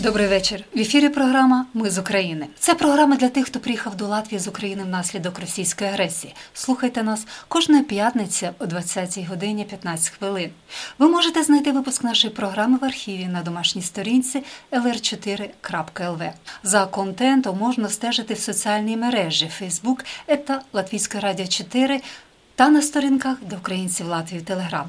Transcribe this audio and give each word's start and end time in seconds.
Добрий 0.00 0.26
вечір. 0.26 0.64
В 0.74 0.78
ефірі 0.78 1.08
програма 1.08 1.66
Ми 1.74 1.90
з 1.90 1.98
України. 1.98 2.46
Це 2.58 2.74
програма 2.74 3.16
для 3.16 3.28
тих, 3.28 3.46
хто 3.46 3.60
приїхав 3.60 3.96
до 3.96 4.06
Латвії 4.06 4.38
з 4.38 4.48
України 4.48 4.82
внаслідок 4.82 5.38
російської 5.38 5.90
агресії. 5.90 6.34
Слухайте 6.54 7.02
нас 7.02 7.26
кожної 7.48 7.82
п'ятниці 7.82 8.50
о 8.58 8.66
20 8.66 9.18
годині 9.28 9.64
15 9.64 10.08
хвилин. 10.08 10.50
Ви 10.98 11.08
можете 11.08 11.42
знайти 11.42 11.72
випуск 11.72 12.04
нашої 12.04 12.34
програми 12.34 12.78
в 12.82 12.84
архіві 12.84 13.26
на 13.26 13.42
домашній 13.42 13.82
сторінці 13.82 14.42
lr4.lv. 14.72 16.32
За 16.62 16.86
контентом 16.86 17.58
можна 17.58 17.88
стежити 17.88 18.34
в 18.34 18.38
соціальній 18.38 18.96
мережі 18.96 19.50
Facebook 19.60 20.04
та 20.46 20.62
Латвійське 20.72 21.20
Радіо 21.20 21.46
4 21.46 22.00
та 22.54 22.68
на 22.68 22.82
сторінках 22.82 23.36
для 23.42 23.56
українців 23.56 24.06
Латвії 24.06 24.42
Телеграм. 24.42 24.88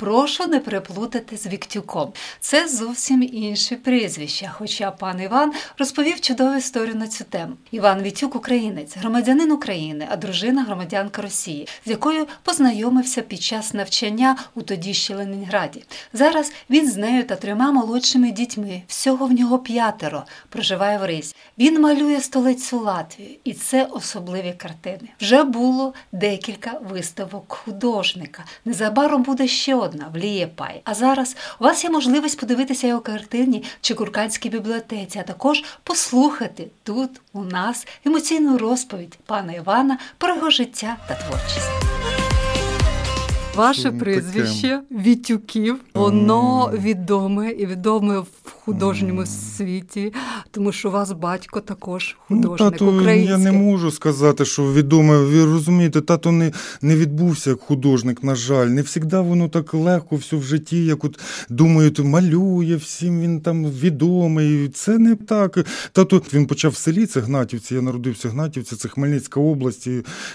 Прошу 0.00 0.46
не 0.46 0.60
переплутати 0.60 1.36
з 1.36 1.46
Віктюком. 1.46 2.12
Це 2.40 2.68
зовсім 2.68 3.22
інші 3.32 3.76
прізвища. 3.76 4.54
Хоча 4.58 4.90
пан 4.90 5.20
Іван 5.20 5.52
розповів 5.78 6.20
чудову 6.20 6.54
історію 6.54 6.94
на 6.94 7.08
цю 7.08 7.24
тему. 7.24 7.52
Іван 7.70 8.02
Вітюк, 8.02 8.36
українець, 8.36 8.96
громадянин 8.96 9.52
України, 9.52 10.06
а 10.10 10.16
дружина 10.16 10.64
громадянка 10.64 11.22
Росії, 11.22 11.68
з 11.86 11.90
якою 11.90 12.26
познайомився 12.42 13.22
під 13.22 13.42
час 13.42 13.74
навчання 13.74 14.36
у 14.54 14.62
тоді 14.62 14.94
ще 14.94 15.16
Ленінграді. 15.16 15.84
Зараз 16.12 16.52
він 16.70 16.90
з 16.90 16.96
нею 16.96 17.24
та 17.24 17.36
трьома 17.36 17.72
молодшими 17.72 18.30
дітьми. 18.30 18.82
Всього 18.86 19.26
в 19.26 19.32
нього 19.32 19.58
п'ятеро 19.58 20.24
проживає 20.48 20.98
в 20.98 21.04
Ризі. 21.04 21.34
Він 21.58 21.80
малює 21.80 22.20
столицю 22.20 22.80
Латвії, 22.80 23.40
і 23.44 23.52
це 23.52 23.84
особливі 23.84 24.54
картини. 24.58 25.08
Вже 25.20 25.44
було 25.44 25.94
декілька 26.12 26.80
виставок 26.90 27.52
художника. 27.52 28.44
Незабаром 28.64 29.22
буде 29.22 29.48
ще 29.48 29.74
одна 29.74 29.89
в 30.14 30.16
Лієпай. 30.16 30.80
А 30.84 30.94
зараз 30.94 31.36
у 31.60 31.64
вас 31.64 31.84
є 31.84 31.90
можливість 31.90 32.40
подивитися 32.40 32.86
його 32.86 33.00
картині 33.00 33.64
в 33.80 33.86
Чекурканській 33.86 34.48
бібліотеці, 34.48 35.18
а 35.18 35.22
також 35.22 35.64
послухати 35.82 36.66
тут 36.82 37.10
у 37.32 37.44
нас 37.44 37.86
емоційну 38.04 38.58
розповідь 38.58 39.18
пана 39.26 39.52
Івана 39.52 39.98
про 40.18 40.34
його 40.34 40.50
життя 40.50 40.96
та 41.08 41.14
творчість. 41.14 42.19
Ваше 43.60 43.92
прізвище 43.92 44.80
Вітюків, 44.90 45.76
воно 45.94 46.72
відоме 46.82 47.50
і 47.50 47.66
відоме 47.66 48.18
в 48.18 48.26
художньому 48.64 49.26
світі, 49.26 50.12
тому 50.50 50.72
що 50.72 50.88
у 50.88 50.92
вас 50.92 51.12
батько 51.12 51.60
також 51.60 52.16
художник 52.28 52.60
ну, 52.60 52.70
тато, 52.70 52.86
український. 52.86 53.30
Я 53.30 53.38
не 53.38 53.52
можу 53.52 53.90
сказати, 53.90 54.44
що 54.44 54.72
відоме. 54.72 55.18
Ви 55.18 55.44
розумієте, 55.44 56.00
тато 56.00 56.32
не 56.32 56.52
не 56.82 56.96
відбувся 56.96 57.50
як 57.50 57.60
художник, 57.60 58.24
на 58.24 58.34
жаль. 58.34 58.66
Не 58.66 58.82
завжди 58.82 59.18
воно 59.18 59.48
так 59.48 59.74
легко 59.74 60.16
все 60.16 60.36
в 60.36 60.42
житті, 60.42 60.84
як 60.84 61.04
от 61.04 61.20
думають, 61.48 61.98
малює, 61.98 62.76
всім 62.76 63.20
він 63.20 63.40
там 63.40 63.66
відомий. 63.66 64.68
Це 64.68 64.98
не 64.98 65.16
так. 65.16 65.66
Тато 65.92 66.22
він 66.34 66.46
почав 66.46 66.72
в 66.72 66.76
селі, 66.76 67.06
це 67.06 67.20
Гнатівці. 67.20 67.74
Я 67.74 67.82
народився 67.82 68.28
в 68.28 68.30
Гнатівці, 68.30 68.76
це 68.76 68.88
Хмельницька 68.88 69.40
область, 69.40 69.88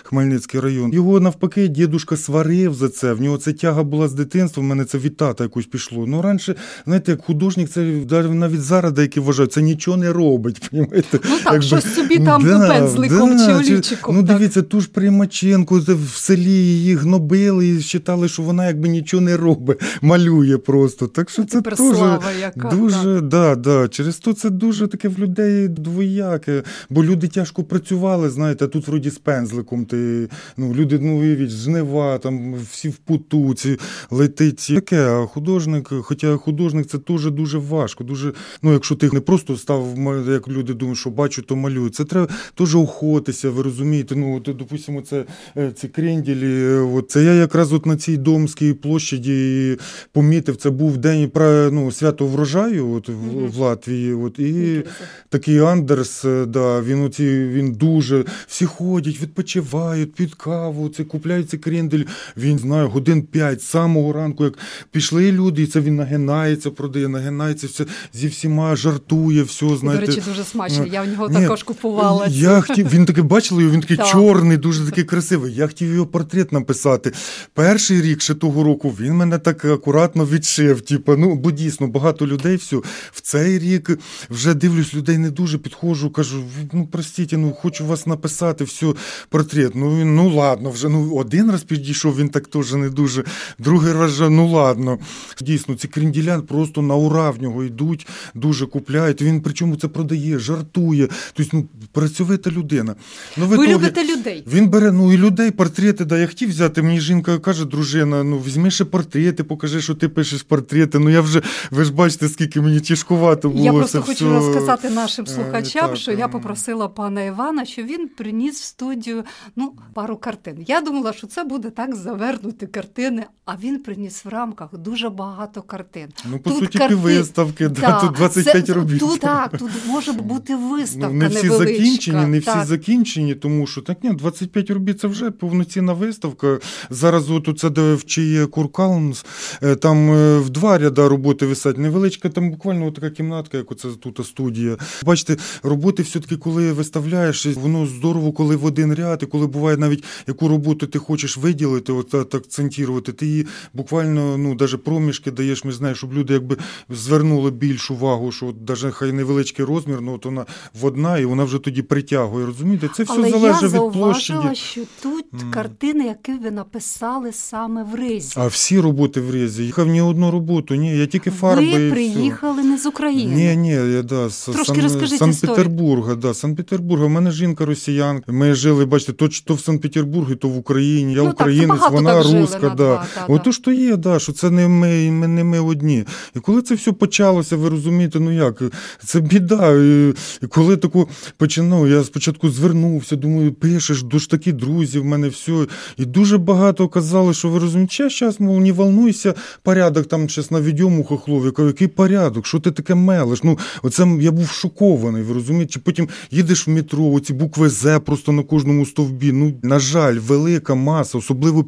Хмельницький 0.03 0.59
район. 0.59 0.93
Його 0.93 1.19
навпаки, 1.19 1.67
дідушка 1.67 2.17
сварив 2.17 2.73
за 2.73 2.89
це. 2.89 3.14
В 3.15 3.21
нього 3.21 3.37
це 3.37 3.53
тяга 3.53 3.83
була 3.83 4.07
з 4.07 4.13
дитинства. 4.13 4.63
В 4.63 4.65
мене 4.65 4.85
це 4.85 4.97
від 4.97 5.17
тата 5.17 5.43
якось 5.43 5.65
пішло. 5.65 6.05
Ну 6.07 6.21
раніше, 6.21 6.55
знаєте, 6.85 7.11
як 7.11 7.21
художник, 7.21 7.69
це 7.69 7.81
навіть 8.29 8.61
зараз 8.61 8.91
деякі 8.91 9.19
вважають, 9.19 9.53
це 9.53 9.61
нічого 9.61 9.97
не 9.97 10.13
робить. 10.13 10.69
Понимаєте? 10.71 11.19
Ну 11.23 11.37
так, 11.43 11.53
Якби, 11.53 11.61
щось 11.61 11.95
собі 11.95 12.19
там 12.19 12.43
да, 12.43 12.67
пензликом 12.67 13.37
да, 13.37 13.45
чи 13.45 13.63
чи- 13.63 13.71
олівчиком. 13.71 14.15
Ну 14.15 14.23
так. 14.23 14.37
дивіться, 14.37 14.61
ту 14.61 14.81
ж 14.81 14.89
Примаченко 14.89 15.81
в 15.87 16.15
селі 16.17 16.51
її 16.51 16.95
гнобили 16.95 17.67
і 17.67 17.77
вважали, 17.77 18.27
що 18.27 18.43
вона 18.43 18.67
якби 18.67 18.89
нічого 18.89 19.21
не 19.21 19.37
робить, 19.37 19.77
малює 20.01 20.57
просто. 20.57 21.07
Так 21.07 21.29
що 21.29 21.41
Ну, 21.41 21.47
це 21.47 21.61
дуже, 21.61 22.19
яка, 22.41 22.69
дуже, 22.69 23.21
да, 23.21 23.55
да. 23.55 23.87
Через 23.87 24.17
то 24.17 24.33
це 24.33 24.49
дуже 24.49 24.87
таке 24.87 25.09
в 25.09 25.19
людей 25.19 25.67
двояке. 25.67 26.63
Бо 26.89 27.03
люди 27.03 27.27
тяжко 27.27 27.63
працювали, 27.63 28.29
знаєте, 28.29 28.65
а 28.65 28.67
тут 28.67 28.87
вроді 28.87 29.09
з 29.09 29.17
пензликом. 29.17 29.85
Ти, 29.85 30.29
ну, 30.57 30.73
люди, 30.73 30.99
ну 31.01 31.19
уявіть, 31.19 31.49
жнива, 31.49 32.17
там 32.17 32.55
всі 32.71 32.93
в 32.95 32.97
путу, 32.97 33.53
ці 33.53 33.77
летить. 34.11 34.67
Таке, 34.75 35.07
а 35.07 35.25
художник, 35.25 35.89
хоча 36.01 36.37
художник 36.37 36.87
це 36.87 36.97
теж 36.97 37.31
дуже 37.31 37.57
важко. 37.57 38.03
Дуже, 38.03 38.33
ну, 38.61 38.73
якщо 38.73 38.95
ти 38.95 39.09
не 39.13 39.19
просто 39.19 39.57
став, 39.57 39.87
як 40.27 40.47
люди 40.47 40.73
думають, 40.73 40.99
що 40.99 41.09
бачу, 41.09 41.41
то 41.41 41.55
малюю. 41.55 41.89
Це 41.89 42.03
треба 42.05 42.27
теж 42.55 42.75
охотися, 42.75 43.49
ви 43.49 43.63
розумієте. 43.63 44.15
Ну, 44.15 44.35
от, 44.37 44.57
допустимо, 44.57 45.01
це 45.01 45.25
е, 45.57 45.71
ці 45.71 45.87
кренділі. 45.87 46.63
е, 46.63 46.79
От, 46.79 47.11
це 47.11 47.23
я 47.23 47.33
якраз 47.33 47.73
от 47.73 47.85
на 47.85 47.97
цій 47.97 48.17
Домській 48.17 48.73
площаді 48.73 49.77
помітив, 50.11 50.55
це 50.55 50.69
був 50.69 50.97
день 50.97 51.27
пра- 51.27 51.69
ну, 51.71 51.91
свято 51.91 52.27
врожаю 52.27 52.89
от, 52.91 53.09
в, 53.09 53.11
Мгм. 53.11 53.47
в 53.47 53.57
Латвії. 53.57 54.13
От, 54.13 54.39
і 54.39 54.83
такий 55.29 55.59
Андерс, 55.59 56.25
е, 56.25 56.45
да, 56.45 56.81
він, 56.81 57.01
оці, 57.03 57.47
він 57.53 57.71
дуже. 57.73 58.25
Всі 58.47 58.65
ходять, 58.65 59.21
відпочивають 59.21 60.13
під 60.13 60.35
каву, 60.35 60.89
це 60.89 61.03
купляють 61.03 61.49
ці 61.49 61.57
крендель. 61.57 62.03
Він 62.37 62.57
знає, 62.59 62.84
годин 62.85 63.21
п'ять 63.21 63.61
з 63.61 63.65
самого 63.65 64.13
ранку, 64.13 64.43
як 64.43 64.53
пішли 64.91 65.31
люди, 65.31 65.63
і 65.63 65.67
це 65.67 65.79
він 65.79 65.95
нагинається, 65.95 66.71
продає, 66.71 67.07
нагинається, 67.07 67.67
все, 67.67 67.85
зі 68.13 68.27
всіма 68.27 68.75
жартує, 68.75 69.43
все, 69.43 69.75
знаєте. 69.75 70.05
До 70.05 70.11
речі, 70.11 70.23
дуже 70.27 70.43
смачно. 70.43 70.85
Я 70.85 71.01
в 71.01 71.07
нього 71.07 71.29
Ні, 71.29 71.35
також 71.35 71.63
купувала. 71.63 72.27
Я 72.29 72.61
хотів, 72.61 72.89
він 72.89 73.05
такий 73.05 73.23
бачили 73.23 73.63
його, 73.63 73.73
він 73.73 73.81
такий 73.81 73.97
Так. 73.97 74.07
чорний, 74.07 74.57
дуже 74.57 74.85
такий 74.85 75.03
красивий. 75.03 75.53
Я 75.53 75.67
хотів 75.67 75.93
його 75.93 76.05
портрет 76.05 76.51
написати. 76.51 77.11
Перший 77.53 78.01
рік 78.01 78.21
ще 78.21 78.33
того 78.33 78.63
року 78.63 78.95
він 78.99 79.13
мене 79.13 79.37
так 79.39 79.65
акуратно 79.65 80.25
відшив. 80.25 80.81
Типу, 80.81 81.15
ну, 81.17 81.35
бо 81.35 81.51
дійсно 81.51 81.87
багато 81.87 82.27
людей 82.27 82.55
все. 82.55 82.75
В 83.11 83.21
цей 83.21 83.59
рік 83.59 83.99
вже 84.29 84.53
дивлюсь, 84.53 84.93
людей 84.93 85.17
не 85.17 85.29
дуже 85.29 85.57
підходжу, 85.57 86.09
кажу, 86.09 86.43
ну 86.73 86.87
простіть, 86.87 87.33
ну 87.33 87.53
хочу 87.53 87.85
вас 87.85 88.07
написати, 88.07 88.63
все, 88.63 88.93
портрет. 89.29 89.75
Ну, 89.75 90.05
ну 90.05 90.29
ладно, 90.29 90.69
вже 90.69 90.89
ну, 90.89 91.15
один 91.15 91.51
раз 91.51 91.63
підійшов, 91.63 92.17
він 92.17 92.29
так 92.29 92.47
теж 92.47 92.73
не 92.77 92.89
дуже. 92.89 93.23
Другий 93.59 93.93
раз 93.93 94.11
вже, 94.11 94.29
ну 94.29 94.47
ладно. 94.47 94.99
Дійсно, 95.41 95.75
ці 95.75 95.87
кренділян 95.87 96.41
просто 96.41 96.81
на 96.81 96.95
ура 96.95 97.29
в 97.31 97.41
нього 97.41 97.63
йдуть, 97.63 98.07
дуже 98.33 98.65
купляють. 98.65 99.21
Він 99.21 99.41
причому 99.41 99.75
це 99.75 99.87
продає, 99.87 100.39
жартує. 100.39 101.07
Тобто, 101.33 101.57
ну, 101.57 101.67
працьовита 101.91 102.49
людина. 102.49 102.95
Ну, 103.37 103.45
Ви 103.45 103.67
любите 103.67 104.03
людей. 104.03 104.43
він 104.47 104.69
бере 104.69 104.91
ну 104.91 105.13
і 105.13 105.17
людей, 105.17 105.51
портрети. 105.51 106.05
Да, 106.05 106.17
я 106.17 106.27
хотів 106.27 106.49
взяти. 106.49 106.81
Мені 106.81 106.99
жінка 106.99 107.39
каже, 107.39 107.65
дружина, 107.65 108.23
ну 108.23 108.37
візьми 108.37 108.71
ще 108.71 108.85
портрети, 108.85 109.43
покажи, 109.43 109.81
що 109.81 109.95
ти 109.95 110.09
пишеш 110.09 110.43
портрети. 110.43 110.99
Ну 110.99 111.09
я 111.09 111.21
вже 111.21 111.41
ви 111.71 111.83
ж 111.83 111.93
бачите, 111.93 112.29
скільки 112.29 112.61
мені 112.61 112.79
тяжкувато 112.79 113.49
було. 113.49 113.65
Я 113.65 113.71
це 113.71 113.77
просто 113.77 114.01
хочу 114.01 114.25
все. 114.25 114.47
розказати 114.47 114.89
нашим 114.89 115.25
е, 115.25 115.31
слухачам, 115.31 115.89
так, 115.89 115.97
що 115.97 116.11
я 116.11 116.25
ем. 116.25 116.31
попросила 116.31 116.87
пана 116.87 117.23
Івана, 117.23 117.65
що 117.65 117.83
він 117.83 118.07
приніс 118.07 118.61
в 118.61 118.63
студію 118.63 119.23
ну, 119.55 119.73
пару 119.93 120.17
картин. 120.17 120.65
Я 120.67 120.81
думала, 120.81 121.13
що 121.13 121.27
це 121.27 121.43
буде 121.43 121.69
так 121.69 121.95
завернути 121.95 122.64
картини, 122.67 123.23
а 123.45 123.55
він 123.63 123.79
приніс 123.79 124.25
в 124.25 124.27
рамках 124.29 124.69
дуже 124.77 125.09
багато 125.09 125.61
картин. 125.61 126.07
Ну, 126.31 126.39
по 126.39 126.49
Тут 126.49 126.59
суті, 126.59 126.77
карти- 126.77 126.95
виставки, 126.95 127.67
да, 127.67 127.81
Да, 127.81 127.99
тут 127.99 128.11
25 128.11 128.67
це- 128.67 128.73
робіт. 128.73 128.99
Тут 128.99 129.19
так, 129.19 129.57
тут 129.57 129.71
може 129.87 130.11
бути 130.13 130.55
виставка 130.55 131.07
Ну, 131.13 131.13
не 131.19 131.27
всі 131.27 131.43
невеличка. 131.43 131.73
закінчені, 131.73 132.25
не 132.25 132.39
всі 132.39 132.45
так. 132.45 132.65
закінчені, 132.65 133.35
тому 133.35 133.67
що 133.67 133.81
так 133.81 134.03
ні, 134.03 134.13
25 134.13 134.69
робіт 134.69 134.99
це 134.99 135.07
вже 135.07 135.31
повноцінна 135.31 135.93
виставка. 135.93 136.59
Зараз 136.89 137.29
от 137.31 137.59
це 137.59 137.69
де 137.69 137.93
в 137.93 138.05
чиє 138.05 138.45
Куркаунс, 138.45 139.25
е, 139.63 139.75
там 139.75 140.09
е, 140.11 140.39
в 140.39 140.49
два 140.49 140.77
ряда 140.77 141.09
роботи 141.09 141.45
висять. 141.45 141.77
Невеличка, 141.77 142.29
там 142.29 142.51
буквально 142.51 142.91
така 142.91 143.09
кімнатка, 143.09 143.57
як 143.57 143.71
оце 143.71 143.87
тут 143.99 144.25
студія. 144.25 144.77
Бачите, 145.05 145.37
роботи 145.63 146.03
все-таки, 146.03 146.37
коли 146.37 146.71
виставляєш, 146.73 147.45
воно 147.45 147.85
здорово, 147.85 148.31
коли 148.31 148.55
в 148.55 148.65
один 148.65 148.93
ряд, 148.93 149.19
і 149.23 149.25
коли 149.25 149.47
буває 149.47 149.77
навіть 149.77 150.03
яку 150.27 150.47
роботу 150.47 150.87
ти 150.87 150.99
хочеш 150.99 151.37
виділити, 151.37 151.91
от 151.91 152.29
так 152.29 152.47
акцентувати. 152.59 153.11
Ти 153.11 153.25
її 153.25 153.47
буквально 153.73 154.37
ну, 154.37 154.55
даже 154.55 154.77
проміжки 154.77 155.31
даєш, 155.31 155.63
ми 155.63 155.71
знаємо, 155.71 155.95
щоб 155.95 156.13
люди 156.13 156.33
якби 156.33 156.57
звернули 156.89 157.51
більшу 157.51 157.93
увагу, 157.93 158.31
що 158.31 158.47
от 158.47 158.63
даже 158.65 158.91
хай 158.91 159.11
невеличкий 159.11 159.65
розмір, 159.65 160.01
ну 160.01 160.13
от 160.13 160.25
вона 160.25 160.45
водна 160.81 161.17
і 161.17 161.25
вона 161.25 161.43
вже 161.43 161.59
тоді 161.59 161.81
притягує. 161.81 162.45
Розумієте? 162.45 162.89
Це 162.95 163.03
все 163.03 163.13
Але 163.17 163.29
залежить 163.29 163.61
я 163.61 163.67
від 163.67 163.93
площаді. 163.93 164.27
зауважила, 164.39 164.55
що 164.55 164.81
тут 165.03 165.25
Мгм. 165.31 165.51
картини, 165.51 166.05
які 166.05 166.31
ви 166.43 166.51
написали 166.51 167.31
саме 167.31 167.83
в 167.83 167.95
ризі. 167.95 168.33
А 168.37 168.47
всі 168.47 168.79
роботи 168.79 169.21
в 169.21 169.31
різі. 169.35 169.63
Їхав 169.63 169.87
ні 169.87 170.01
одну 170.01 170.31
роботу, 170.31 170.75
ні, 170.75 170.97
я 170.97 171.05
тільки 171.05 171.31
фарби. 171.31 171.63
і 171.65 171.71
ви 171.73 171.85
все. 171.85 171.91
приїхали 171.91 172.63
не 172.63 172.77
з 172.77 172.85
України. 172.85 173.35
Ні, 173.35 173.55
ні, 173.55 173.69
я 173.69 174.01
да, 174.03 174.29
Санкт-Петербурга, 174.29 176.15
да, 176.15 176.33
Санкт-Петербурга. 176.33 177.05
У 177.05 177.09
мене 177.09 177.31
жінка 177.31 177.65
росіянка. 177.65 178.31
Ми 178.31 178.53
жили, 178.53 178.85
бачите, 178.85 179.13
то, 179.13 179.29
то 179.45 179.53
в 179.53 179.59
Санкт-Петербургі, 179.59 180.35
то 180.35 180.47
в 180.47 180.57
Україні. 180.57 181.13
Я 181.13 181.23
Ну, 181.23 181.29
українець, 181.31 181.67
багато 181.69 181.95
вона 181.95 182.13
так 182.13 182.23
жили 182.45 182.61
на 182.61 182.69
да. 182.69 182.75
два, 182.75 183.05
та, 183.15 183.25
Ото 183.25 183.51
ж 183.51 183.63
то 183.63 183.71
є, 183.71 183.95
да, 183.95 184.19
що 184.19 184.31
це 184.31 184.49
не 184.49 184.67
ми, 184.67 185.11
ми, 185.11 185.27
не 185.27 185.43
ми 185.43 185.59
одні. 185.59 186.05
І 186.35 186.39
коли 186.39 186.61
це 186.61 186.75
все 186.75 186.91
почалося, 186.91 187.57
ви 187.57 187.69
розумієте, 187.69 188.19
ну 188.19 188.31
як, 188.31 188.61
це 189.05 189.19
біда. 189.19 189.73
І, 189.73 190.13
коли 190.49 190.77
таку 190.77 191.09
починав, 191.37 191.87
я 191.87 192.03
спочатку 192.03 192.49
звернувся, 192.49 193.15
думаю, 193.15 193.53
пишеш, 193.53 194.03
дуже 194.03 194.27
такі 194.27 194.51
друзі, 194.51 194.99
в 194.99 195.05
мене 195.05 195.27
все. 195.27 195.67
І 195.97 196.05
дуже 196.05 196.37
багато 196.37 196.87
казали, 196.87 197.33
що 197.33 197.49
ви 197.49 197.59
розумієте, 197.59 198.09
щас, 198.09 198.39
мов, 198.39 198.61
не 198.61 198.71
волнуйся, 198.71 199.33
порядок 199.63 200.07
там 200.07 200.29
щас 200.29 200.51
наведемо 200.51 201.03
хохлов. 201.03 201.45
Я 201.45 201.51
кажу, 201.51 201.67
який 201.67 201.87
порядок? 201.87 202.45
Що 202.45 202.59
ти 202.59 202.71
таке 202.71 202.95
мелиш? 202.95 203.43
Ну, 203.43 203.57
оце 203.83 204.07
я 204.21 204.31
був 204.31 204.49
шокований, 204.49 205.23
ви 205.23 205.33
розумієте? 205.33 205.71
Чи 205.71 205.79
Потім 205.79 206.09
їдеш 206.31 206.67
в 206.67 206.69
метро, 206.69 207.05
оці 207.05 207.33
букви 207.33 207.69
З 207.69 207.99
просто 207.99 208.31
на 208.31 208.43
кожному 208.43 208.85
стовбі. 208.85 209.31
Ну, 209.31 209.53
на 209.63 209.79
жаль, 209.79 210.15
велика 210.15 210.75
маса, 210.75 211.17
особливо 211.17 211.63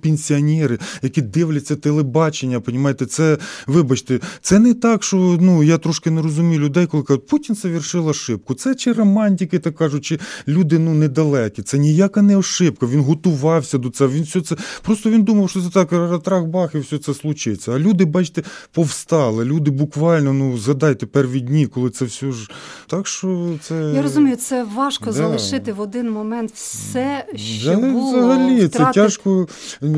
пенсіонери, 0.67 0.77
які 1.01 1.21
дивляться 1.21 1.75
телебачення, 1.75 2.59
понімаєте, 2.59 3.05
це, 3.05 3.37
вибачте, 3.67 4.19
це 4.41 4.59
не 4.59 4.73
так, 4.73 5.03
що 5.03 5.37
ну, 5.41 5.63
я 5.63 5.77
трошки 5.77 6.11
не 6.11 6.21
розумію 6.21 6.59
людей, 6.59 6.85
коли 6.85 7.03
кажуть, 7.03 7.27
Путін 7.27 7.55
совершив 7.55 8.07
ошибку. 8.07 8.53
Це 8.53 8.75
чи 8.75 8.93
романтики, 8.93 9.59
так 9.59 9.75
кажуть, 9.75 10.05
чи 10.05 10.19
люди 10.47 10.79
ну, 10.79 10.93
недалекі. 10.93 11.61
Це 11.61 11.77
ніяка 11.77 12.21
не 12.21 12.37
ошибка. 12.37 12.85
Він 12.85 13.01
готувався 13.01 13.77
до 13.77 13.89
цього. 13.89 14.09
Він 14.09 14.23
все 14.23 14.41
це 14.41 14.55
просто 14.81 15.09
він 15.09 15.23
думав, 15.23 15.49
що 15.49 15.61
це 15.61 15.69
так 15.69 15.91
ратрах-бах 15.91 16.75
і 16.75 16.79
все 16.79 16.97
це 16.97 17.13
случиться. 17.13 17.71
А 17.71 17.79
люди, 17.79 18.05
бачите, 18.05 18.43
повстали. 18.71 19.45
Люди 19.45 19.71
буквально, 19.71 20.33
ну 20.33 20.57
згадай 20.57 20.95
тепер 20.95 21.27
від 21.27 21.45
дні, 21.45 21.67
коли 21.67 21.89
це 21.89 22.05
все 22.05 22.31
ж. 22.31 22.49
Так 22.87 23.07
що 23.07 23.49
це. 23.61 23.91
Я 23.95 24.01
розумію, 24.01 24.35
це 24.35 24.63
важко 24.75 25.05
Да. 25.05 25.11
залишити 25.11 25.73
в 25.73 25.79
один 25.81 26.11
момент 26.11 26.51
все, 26.53 27.25
що 27.35 27.69
Да, 27.69 27.77
було. 27.77 28.17
взагалі, 28.17 28.59
це 28.59 28.67
втратити. 28.67 28.93
тяжко. 28.99 29.47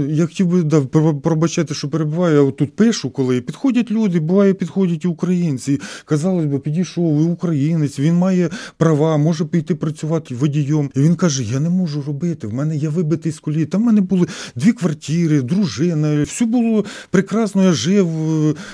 Я 0.09 0.25
хотів 0.25 0.47
би 0.47 0.58
да, 0.63 0.81
про- 0.81 1.15
пробачати, 1.15 1.73
що 1.73 1.89
перебуваю. 1.89 2.45
Я 2.45 2.51
тут 2.51 2.75
пишу, 2.75 3.09
коли 3.09 3.41
підходять 3.41 3.91
люди, 3.91 4.19
буває, 4.19 4.53
підходять 4.53 5.05
і 5.05 5.07
українці. 5.07 5.79
Казалось 6.05 6.45
би, 6.45 6.59
підійшов, 6.59 7.21
і 7.21 7.23
українець, 7.23 7.99
він 7.99 8.15
має 8.15 8.49
права, 8.77 9.17
може 9.17 9.45
піти 9.45 9.75
працювати 9.75 10.35
водієм. 10.35 10.89
І 10.95 10.99
він 10.99 11.15
каже: 11.15 11.43
Я 11.43 11.59
не 11.59 11.69
можу 11.69 12.01
робити. 12.07 12.47
В 12.47 12.53
мене 12.53 12.75
я 12.77 12.89
вибитий 12.89 13.31
з 13.31 13.39
колії. 13.39 13.65
Там 13.65 13.81
в 13.81 13.85
мене 13.85 14.01
були 14.01 14.27
дві 14.55 14.71
квартири, 14.71 15.41
дружина. 15.41 16.23
Все 16.23 16.45
було 16.45 16.85
прекрасно. 17.11 17.63
Я 17.63 17.71
жив, 17.73 18.07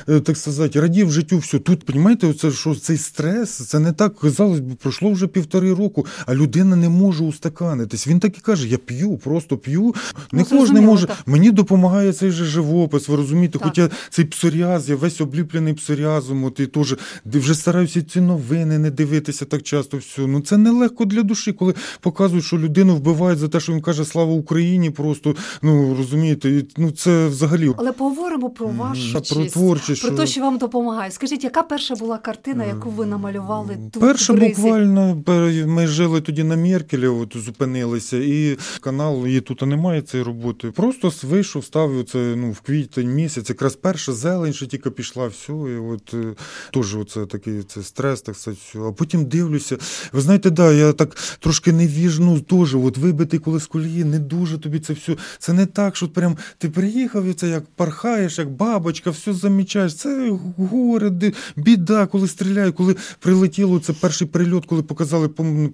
е, 0.10 0.20
так 0.20 0.38
сказати, 0.38 0.82
радів 0.82 1.12
життю. 1.12 1.38
Все 1.38 1.60
тут, 1.60 1.90
розумієте, 1.90 2.34
це 2.34 2.52
що 2.52 2.76
цей 2.76 2.98
стрес, 2.98 3.50
це 3.50 3.80
не 3.80 3.92
так 3.92 4.20
казалось 4.20 4.60
би, 4.60 4.76
пройшло 4.82 5.12
вже 5.12 5.28
півтори 5.28 5.74
року, 5.74 6.06
а 6.26 6.36
людина 6.36 6.76
не 6.76 6.90
може 6.90 7.24
устаканитись. 7.24 8.08
Він 8.08 8.20
так 8.20 8.38
і 8.38 8.42
каже: 8.42 8.68
я 8.68 8.78
п'ю, 8.78 9.18
просто 9.18 9.58
п'ю. 9.58 9.96
Не 10.32 10.46
Ну, 10.52 10.60
кожен 10.60 10.86
може. 10.86 11.08
так. 11.08 11.18
Мені 11.26 11.52
допомагає 11.70 12.14
цей 12.14 12.32
же 12.32 12.46
живопис. 12.46 13.08
Ви 13.10 13.16
розумієте, 13.16 13.60
Так. 13.60 13.68
хоча 13.68 13.90
цей 14.10 14.26
псоріаз, 14.26 14.90
я 14.90 14.96
весь 14.96 15.22
обліплений 15.22 15.74
псоріазом. 15.74 16.44
От 16.44 16.60
і 16.60 16.66
теж 16.68 16.96
вже 17.26 17.56
стараюся 17.56 18.02
ці 18.02 18.22
новини 18.22 18.80
не 18.80 18.92
дивитися 18.92 19.46
так 19.46 19.64
часто. 19.64 19.98
Все. 19.98 20.22
Ну 20.22 20.42
це 20.42 20.58
нелегко 20.58 21.06
для 21.06 21.24
душі, 21.24 21.52
коли 21.52 21.74
показують, 22.00 22.46
що 22.46 22.58
людину 22.58 22.96
вбивають 22.96 23.40
за 23.40 23.48
те, 23.48 23.60
що 23.60 23.74
він 23.74 23.82
каже 23.82 24.06
Слава 24.06 24.34
Україні. 24.34 24.90
Просто 24.90 25.36
ну 25.62 25.96
розумієте, 25.98 26.50
і, 26.50 26.66
ну 26.78 26.92
це 26.92 27.28
взагалі. 27.28 27.72
Але 27.78 27.92
поговоримо 27.92 28.50
про 28.50 28.68
вашу 28.68 29.14
Та, 29.22 29.36
про 29.36 29.46
творчість, 29.46 30.02
про 30.02 30.10
що- 30.12 30.18
те, 30.18 30.28
що 30.28 30.42
вам 30.42 30.58
допомагає. 30.58 31.12
Скажіть, 31.12 31.44
яка 31.44 31.62
перша 31.64 31.96
була 31.96 32.18
картина, 32.18 32.66
яку 32.66 32.90
ви 32.90 33.06
намалювали 33.06 33.78
тут? 33.94 34.02
Перше 34.02 34.34
в 34.34 34.40
Ризі? 34.40 34.48
буквально 34.56 35.18
пер- 35.26 35.68
ми 35.68 35.88
жили 35.88 36.22
тоді 36.22 36.44
на 36.44 36.56
Меркелі, 36.56 37.08
от 37.08 37.38
зупинилися, 37.38 38.18
і 38.18 38.58
канал 38.82 39.28
її 39.28 39.42
тут 39.42 39.62
немає 39.62 40.02
цієї 40.02 40.26
роботи. 40.26 40.72
Просто 40.72 41.12
вийшов, 41.24 41.55
ставив 41.62 42.06
це 42.06 42.18
ну, 42.18 42.52
в 42.52 42.60
квітень 42.60 43.14
місяць. 43.14 43.50
Якраз 43.50 43.76
перша 43.76 44.14
зелень, 44.14 44.54
що 44.54 44.66
тільки 44.66 44.90
пішла, 44.90 45.28
все. 45.28 45.54
І 45.54 45.78
от 45.78 46.14
е, 46.14 46.34
теж 46.74 46.96
оце 46.96 47.26
такий 47.26 47.64
це 47.64 47.84
стрес, 47.84 48.22
так 48.22 48.36
сказати, 48.36 48.62
все. 48.70 48.80
А 48.80 48.92
потім 48.92 49.26
дивлюся. 49.26 49.78
Ви 50.14 50.22
знаєте, 50.22 50.50
да, 50.50 50.72
я 50.72 50.94
так 50.94 51.16
трошки 51.40 51.72
невіжну 51.72 52.40
теж, 52.40 52.76
от 52.76 52.98
вибитий 52.98 53.40
коли 53.40 53.60
з 53.60 53.68
колії, 53.68 54.04
не 54.04 54.20
дуже 54.20 54.58
тобі 54.58 54.80
це 54.80 54.94
все. 54.94 55.16
Це 55.40 55.54
не 55.54 55.66
так, 55.66 55.96
що 55.96 56.08
прям 56.08 56.38
ти 56.58 56.70
приїхав 56.70 57.26
і 57.26 57.34
це 57.34 57.48
як 57.48 57.64
пархаєш, 57.76 58.38
як 58.38 58.50
бабочка, 58.50 59.10
все 59.10 59.34
замічаєш. 59.34 59.96
Це 59.96 60.32
горе, 60.58 61.12
біда, 61.56 62.06
коли 62.06 62.28
стріляють, 62.28 62.76
коли 62.76 62.96
прилетіло 63.20 63.80
це 63.80 63.94
перший 63.94 64.28
прильот, 64.28 64.66
коли 64.66 64.84
показали, 64.84 65.28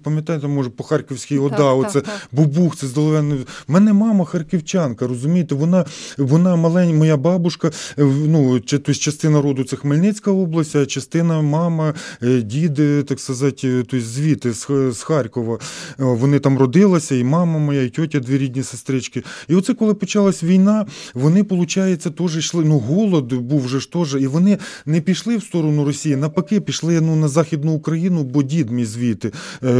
пам'ятаєте, 0.03 0.47
може, 0.47 0.69
по 0.69 0.83
Харківській 0.83 1.37
ОДА, 1.37 1.57
Так, 1.57 1.77
оце 1.77 2.01
так, 2.01 2.03
так. 2.03 2.27
бубух, 2.31 2.75
це 2.75 2.87
здоровенний. 2.87 3.45
У 3.67 3.73
мене 3.73 3.93
мама 3.93 4.25
харківчанка, 4.25 5.07
розумієте, 5.07 5.55
вона, 5.55 5.70
вона 6.17 6.55
маленька, 6.55 6.97
моя 6.97 7.17
бабушка, 7.17 7.67
е, 7.67 8.03
ну, 8.05 8.59
тобто 8.59 8.93
частина 8.93 9.41
роду 9.41 9.63
це 9.63 9.75
Хмельницька 9.75 10.31
область, 10.31 10.75
а 10.75 10.85
частина 10.85 11.41
мама, 11.41 11.93
е, 12.23 12.41
діди, 12.41 13.03
так 13.03 13.19
сказати, 13.19 13.67
е, 13.67 13.83
тобто 13.89 14.05
звідти, 14.05 14.53
з, 14.53 15.03
Харкова. 15.03 15.59
Вони 15.97 16.39
там 16.39 16.57
родилися, 16.57 17.15
і 17.15 17.23
мама 17.23 17.59
моя, 17.59 17.83
і 17.83 17.89
тьотя, 17.89 18.19
дві 18.19 18.37
рідні 18.37 18.63
сестрички. 18.63 19.23
І 19.47 19.55
оце, 19.55 19.73
коли 19.73 19.93
почалась 19.93 20.43
війна, 20.43 20.85
вони, 21.13 21.43
виходить, 21.43 22.15
теж 22.15 22.37
йшли. 22.37 22.65
Ну, 22.65 22.79
голод 22.79 23.33
був 23.33 23.65
вже 23.65 23.79
ж 23.79 23.91
теж, 23.91 24.15
і 24.15 24.27
вони 24.27 24.57
не 24.85 25.01
пішли 25.01 25.37
в 25.37 25.43
сторону 25.43 25.85
Росії, 25.85 26.15
навпаки, 26.15 26.61
пішли 26.61 27.01
ну, 27.01 27.15
на 27.15 27.27
Західну 27.27 27.71
Україну, 27.73 28.23
бо 28.23 28.43
дід 28.43 28.71
мій 28.71 28.85
звідти 28.85 29.31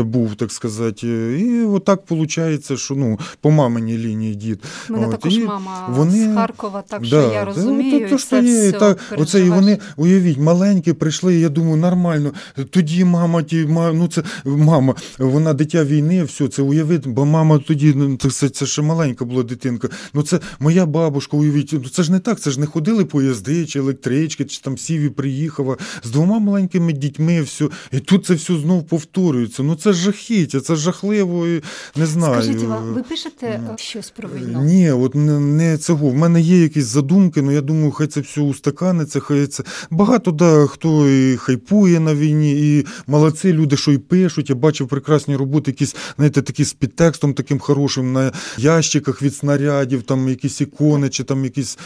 був, 0.04 0.36
так 0.36 0.52
сказати. 0.52 1.08
І 1.40 1.64
отак 1.64 2.02
виходить, 2.10 2.78
що 2.78 2.96
ну, 2.96 3.20
по 3.42 3.52
маминій 3.52 3.98
лінії 3.98 4.36
дід. 4.36 4.64
Мене 4.90 5.06
От, 5.06 5.12
також 5.12 5.38
і 5.38 5.44
мама 5.44 5.81
вони- 5.90 6.32
з 6.32 6.36
Харкова, 6.36 6.84
так 6.88 7.06
що 7.06 7.16
я 7.22 7.30
та, 7.30 7.46
розумію, 7.46 7.92
то- 8.02 8.10
то 8.10 8.16
і 8.16 8.18
це 8.18 8.42
то 8.42 8.48
є, 8.48 8.70
все 8.70 8.80
та, 8.80 8.96
оце, 9.18 9.46
і 9.46 9.50
вони, 9.50 9.78
уявіть, 9.98 10.38
маленькі 10.38 10.94
прийшли, 10.94 11.36
я 11.36 11.50
думаю, 11.50 11.76
нормально. 11.76 12.32
Тоді 12.70 13.06
мама, 13.06 13.44
ті, 13.44 13.66
ма- 13.66 13.94
ну 13.94 14.08
це 14.08 14.24
мама, 14.46 14.96
вона 15.18 15.54
дитя 15.54 15.84
війни, 15.84 16.24
все, 16.24 16.48
це 16.48 16.62
уявити, 16.62 17.10
бо 17.10 17.26
мама 17.26 17.60
тоді, 17.68 17.94
ну, 17.96 18.18
це, 18.32 18.50
це, 18.50 18.66
ще 18.66 18.82
маленька 18.82 19.26
була 19.26 19.44
дитинка. 19.44 19.90
Ну 20.14 20.24
це 20.24 20.40
моя 20.60 20.86
бабушка, 20.86 21.38
уявіть, 21.38 21.70
ну 21.74 21.90
це 21.90 22.04
ж 22.04 22.12
не 22.12 22.20
так, 22.20 22.40
це 22.40 22.52
ж 22.52 22.60
не 22.60 22.66
ходили 22.66 23.06
поїзди, 23.06 23.66
чи 23.66 23.80
електрички, 23.80 24.46
чи 24.46 24.62
там 24.62 24.78
сіві 24.78 25.10
приїхала 25.10 25.78
з 26.04 26.10
двома 26.12 26.40
маленькими 26.40 26.94
дітьми, 26.94 27.42
все. 27.42 27.66
І 27.92 28.00
тут 28.00 28.26
це 28.26 28.34
все 28.34 28.56
знов 28.58 28.84
повторюється. 28.84 29.64
Ну 29.64 29.76
це 29.76 29.94
жахіття, 29.94 30.60
це 30.60 30.76
жахливо, 30.76 31.48
і 31.48 31.62
не 31.96 32.06
знаю. 32.06 32.34
Скажіть, 32.44 32.62
ви 32.94 33.04
пишете 33.04 33.48
е, 33.48 33.62
щось 33.78 34.10
про 34.10 34.30
війну? 34.30 34.62
Ні, 34.64 34.92
от 34.92 35.16
не, 35.16 35.40
цього. 35.78 36.10
В 36.10 36.16
мене 36.16 36.42
є 36.42 36.62
якісь 36.62 36.86
задумки, 36.86 37.42
але 37.42 37.54
я 37.54 37.62
думаю, 37.62 37.92
хай 37.92 38.08
це 38.08 38.20
все 38.20 38.42
устаканиться, 38.42 39.20
хай 39.20 39.48
це. 39.48 39.64
Багато 39.90 40.32
да, 40.32 40.68
хто 40.68 41.10
і 41.10 41.38
хайпує 41.38 42.00
на 42.00 42.16
війні, 42.16 42.52
і 42.52 42.86
молодці 43.08 43.54
люди, 43.54 43.78
що 43.78 43.92
і 43.92 43.98
пишуть. 43.98 44.50
Я 44.50 44.56
бачив 44.56 44.88
прекрасні 44.88 45.36
роботи, 45.36 45.72
якісь, 45.72 45.96
знаєте, 46.16 46.42
такі 46.42 46.64
з 46.64 46.74
підтекстом 46.74 47.34
таким 47.34 47.60
хорошим 47.60 48.14
на 48.14 48.32
ящиках 48.58 49.22
від 49.22 49.36
снарядів, 49.36 50.04
там 50.04 50.30
якісь 50.30 50.62
ікони, 50.62 51.10
чи 51.10 51.24
там 51.24 51.44
якісь. 51.44 51.78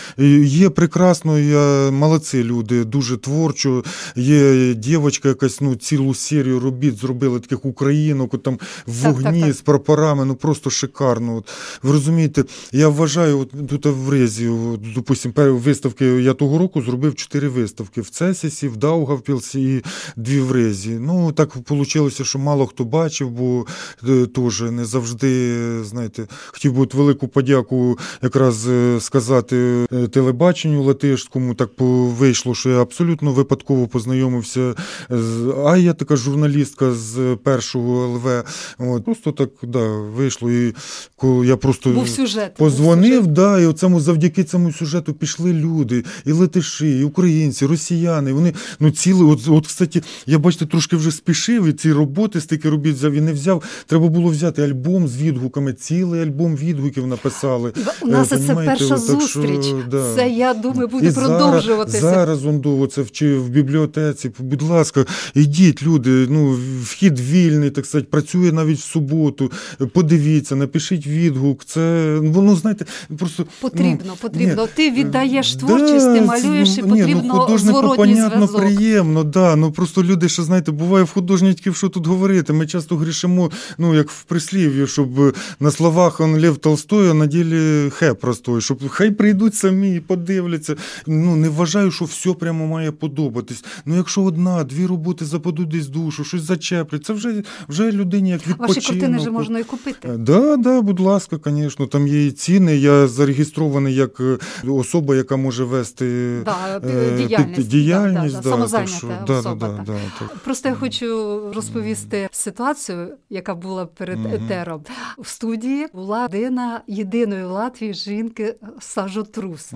Є 0.44 0.70
прекрасно, 0.70 1.39
я 1.39 1.92
молодці 1.92 2.44
люди, 2.44 2.84
дуже 2.84 3.18
творчо. 3.18 3.84
Є 4.15 4.74
дівчинка 4.74 5.30
якась, 5.30 5.62
ну, 5.62 5.75
цілу 5.75 6.13
серію 6.13 6.60
робіт 6.60 6.98
зробила 6.98 7.39
таких 7.39 7.65
українок, 7.65 8.34
от 8.34 8.44
там 8.44 8.60
в 8.88 9.04
Так, 9.04 9.13
вогні 9.13 9.39
так, 9.39 9.50
так. 9.50 9.54
з 9.58 9.62
прапорами, 9.62 10.25
ну 10.25 10.36
просто 10.36 10.70
шикарно. 10.70 11.36
От, 11.36 11.50
ви 11.84 11.92
розумієте, 11.92 12.44
я 12.72 12.88
вважаю, 12.88 13.39
от 13.39 13.54
тут 13.77 13.96
в 13.96 14.10
Резі, 14.10 14.48
от, 14.48 14.94
допустим, 14.94 15.34
виставки 15.36 16.05
я 16.05 16.34
того 16.34 16.58
року 16.58 16.82
зробив 16.82 17.15
чотири 17.15 17.48
виставки 17.48 18.01
в 18.01 18.10
Цесісі, 18.10 18.67
в 18.67 18.77
Даугавпілсі 18.77 19.62
і 19.75 19.84
дві 20.15 20.39
в 20.39 20.51
Резі. 20.51 20.89
Ну 20.89 21.32
так 21.32 21.53
вийшло, 21.70 22.10
що 22.10 22.39
мало 22.39 22.65
хто 22.65 22.84
бачив, 22.84 23.29
бо 23.29 23.65
е, 24.10 24.25
теж 24.25 24.62
не 24.62 24.86
завжди, 24.86 25.84
знаєте, 25.84 26.27
хотів 26.48 26.74
би 26.74 26.82
от 26.82 26.94
велику 26.94 27.27
подяку 27.27 28.00
якраз 28.22 28.67
е, 28.67 28.98
сказати 29.01 29.86
е, 29.91 30.08
телебаченню 30.08 30.84
латишському. 30.84 31.53
Так 31.53 31.70
вийшло, 31.79 32.55
що 32.55 32.70
я 32.70 32.82
абсолютно 32.82 33.32
випадково 33.32 33.88
познайомився 33.88 34.75
з 35.10 35.53
Айя, 35.65 35.94
така 35.94 36.15
журналістка 36.15 36.94
з 36.94 37.38
першого 37.44 38.08
ЛВ. 38.08 38.44
От, 38.79 39.05
просто 39.05 39.32
так 39.32 39.50
да, 39.63 39.88
вийшло. 39.88 40.51
І 40.51 40.74
коли 41.15 41.48
я 41.48 41.58
просто 41.58 41.89
Був 41.89 42.10
сюжет. 42.10 42.51
був 42.60 42.67
Позвонив, 42.67 43.20
сюжет. 43.20 43.34
да, 43.34 43.60
і 43.66 43.68
оцьому 43.68 44.00
завдяки 44.00 44.44
цьому 44.44 44.72
сюжету 44.72 45.14
пішли 45.14 45.54
люди, 45.54 46.04
і 46.26 46.32
летиші, 46.32 47.00
і 47.00 47.04
українці, 47.04 47.66
росіяни. 47.66 48.34
Вони 48.34 48.54
ну 48.80 48.92
ціли, 48.92 49.26
от, 49.26 49.48
от 49.48 49.68
кстати, 49.68 50.02
я 50.26 50.40
бачите, 50.40 50.66
трошки 50.66 50.96
вже 50.96 51.12
спішив 51.12 51.66
і 51.68 51.74
ці 51.74 51.92
роботи 51.94 52.42
стільки 52.42 52.70
робіт 52.70 52.96
взяв 52.96 53.14
і 53.14 53.22
не 53.22 53.34
взяв. 53.34 53.64
Треба 53.86 54.08
було 54.08 54.30
взяти 54.30 54.62
альбом 54.62 55.08
з 55.08 55.18
відгуками, 55.18 55.74
цілий 55.74 56.22
альбом 56.22 56.56
відгуків 56.56 57.08
написали. 57.08 57.74
У 58.02 58.08
нас 58.08 58.32
Е, 58.32 58.38
це 58.48 58.56
перша 58.56 58.96
от 58.96 59.08
так 59.08 59.22
що, 59.22 59.22
зустріч. 59.22 59.66
да. 59.92 60.16
Це 60.16 60.30
я 60.30 60.54
думаю, 60.54 60.88
буде 60.88 61.08
І 61.08 61.12
продовжуватися. 61.12 62.00
Зараз, 62.00 62.16
зараз 62.16 62.46
он 62.46 62.60
до 62.60 62.88
це 62.88 63.02
в, 63.02 63.12
чи 63.12 63.38
в 63.38 63.50
бібліотеці. 63.50 64.32
Будь 64.40 64.62
ласка, 64.62 65.06
ідіть, 65.36 65.84
люди. 65.84 66.28
Ну, 66.30 66.58
вхід 66.84 67.20
вільний, 67.20 67.70
так 67.70 67.86
сказати, 67.86 68.08
працює 68.12 68.52
навіть 68.52 68.80
в 68.80 68.84
суботу. 68.84 69.52
Подивіться, 69.94 70.56
напишіть 70.56 71.08
відгук. 71.08 71.66
Це 71.66 72.16
воно, 72.20 72.56
знаєте, 72.56 72.86
просто 73.18 73.46
Потрібно, 73.62 73.98
ну, 74.06 74.14
потрібно. 74.22 74.62
ні, 74.62 74.70
Ти 74.76 74.92
віддаєш 74.92 75.56
да, 75.56 75.60
творчість, 75.68 76.14
ти 76.14 76.22
малюєш, 76.22 76.78
і 76.78 76.82
ну, 76.82 76.96
ні, 76.96 77.02
потрібно 77.02 77.24
ну, 77.26 77.40
художнику, 77.40 77.96
понятно, 77.96 78.48
зв'язок. 78.48 78.58
приємно, 78.62 79.24
да. 79.24 79.56
Ну 79.56 79.72
просто 79.72 80.04
люди, 80.04 80.30
що 80.30 80.44
знаєте, 80.44 80.72
буває 80.72 81.04
в 81.04 81.10
художників, 81.10 81.76
що 81.76 81.90
тут 81.90 82.08
говорити. 82.08 82.54
Ми 82.54 82.68
часто 82.68 82.96
грішимо, 82.96 83.52
ну 83.78 83.96
як 83.96 84.10
в 84.10 84.24
прислів'ї, 84.24 84.88
щоб 84.88 85.20
е, 85.20 85.34
на 85.60 85.72
словах 85.72 86.20
он 86.20 86.42
Лев 86.42 86.58
Толстой, 86.58 87.10
а 87.10 87.14
на 87.14 87.26
ділі 87.26 87.90
хе 87.90 88.14
простой, 88.14 88.62
щоб 88.62 88.90
хай 88.90 89.12
прийдуть 89.12 89.56
самі 89.56 89.96
і 89.96 90.00
подивляться. 90.00 90.76
Ну 91.08 91.36
не 91.36 91.50
вважаю, 91.50 91.92
що 91.92 92.06
все 92.06 92.34
прямо 92.34 92.68
має 92.68 92.92
подобатись. 92.92 93.66
Ну 93.86 93.96
якщо 93.96 94.24
одна, 94.24 94.64
дві 94.64 94.86
роботи 94.86 95.26
западуть 95.26 95.68
десь 95.68 95.88
душу, 95.88 96.24
щось 96.24 96.42
зачеплять, 96.42 97.06
це 97.06 97.14
вже 97.14 97.44
вже 97.70 97.92
людині 97.92 98.30
як 98.30 98.48
відпочинок. 98.48 98.76
Ваші 98.76 98.90
картини 98.90 99.18
вже 99.18 99.30
можна 99.32 99.60
і 99.60 99.64
купити. 99.64 100.08
Е, 100.08 100.18
Да, 100.18 100.58
да, 100.58 100.82
будь 100.82 101.00
ласка, 101.00 101.40
звісно, 101.46 101.88
там 101.88 102.08
є 102.08 102.26
і 102.28 102.32
ціни. 102.32 102.78
Я 102.78 103.08
зареєстрований 103.46 103.96
як 103.96 104.20
е, 104.20 104.38
особа, 104.68 105.16
яка 105.16 105.36
може 105.38 105.64
вести 105.64 106.40
Да, 106.46 106.82
е, 106.90 107.18
діяльність, 107.18 107.68
діяльність, 107.68 108.36
да, 108.36 108.42
да, 108.42 108.50
да, 108.50 108.56
самозайнята 108.56 109.08
так 109.08 109.28
що, 109.28 109.34
особа, 109.34 109.86
так. 110.20 110.38
Просто 110.44 110.70
я 110.70 110.75
хочу 110.75 111.40
розповісти 111.56 112.30
ситуацію, 112.32 113.08
яка 113.30 113.56
була 113.56 113.86
перед 113.86 114.20
Мгм. 114.20 114.34
етером. 114.34 114.82
В 115.18 115.28
студії 115.28 115.88
була 115.94 116.28
дина 116.28 116.82
єдиної 116.88 117.46
в 117.46 117.50
Латвії 117.50 117.94
жінки 117.94 118.56
сажотрус. 118.80 119.72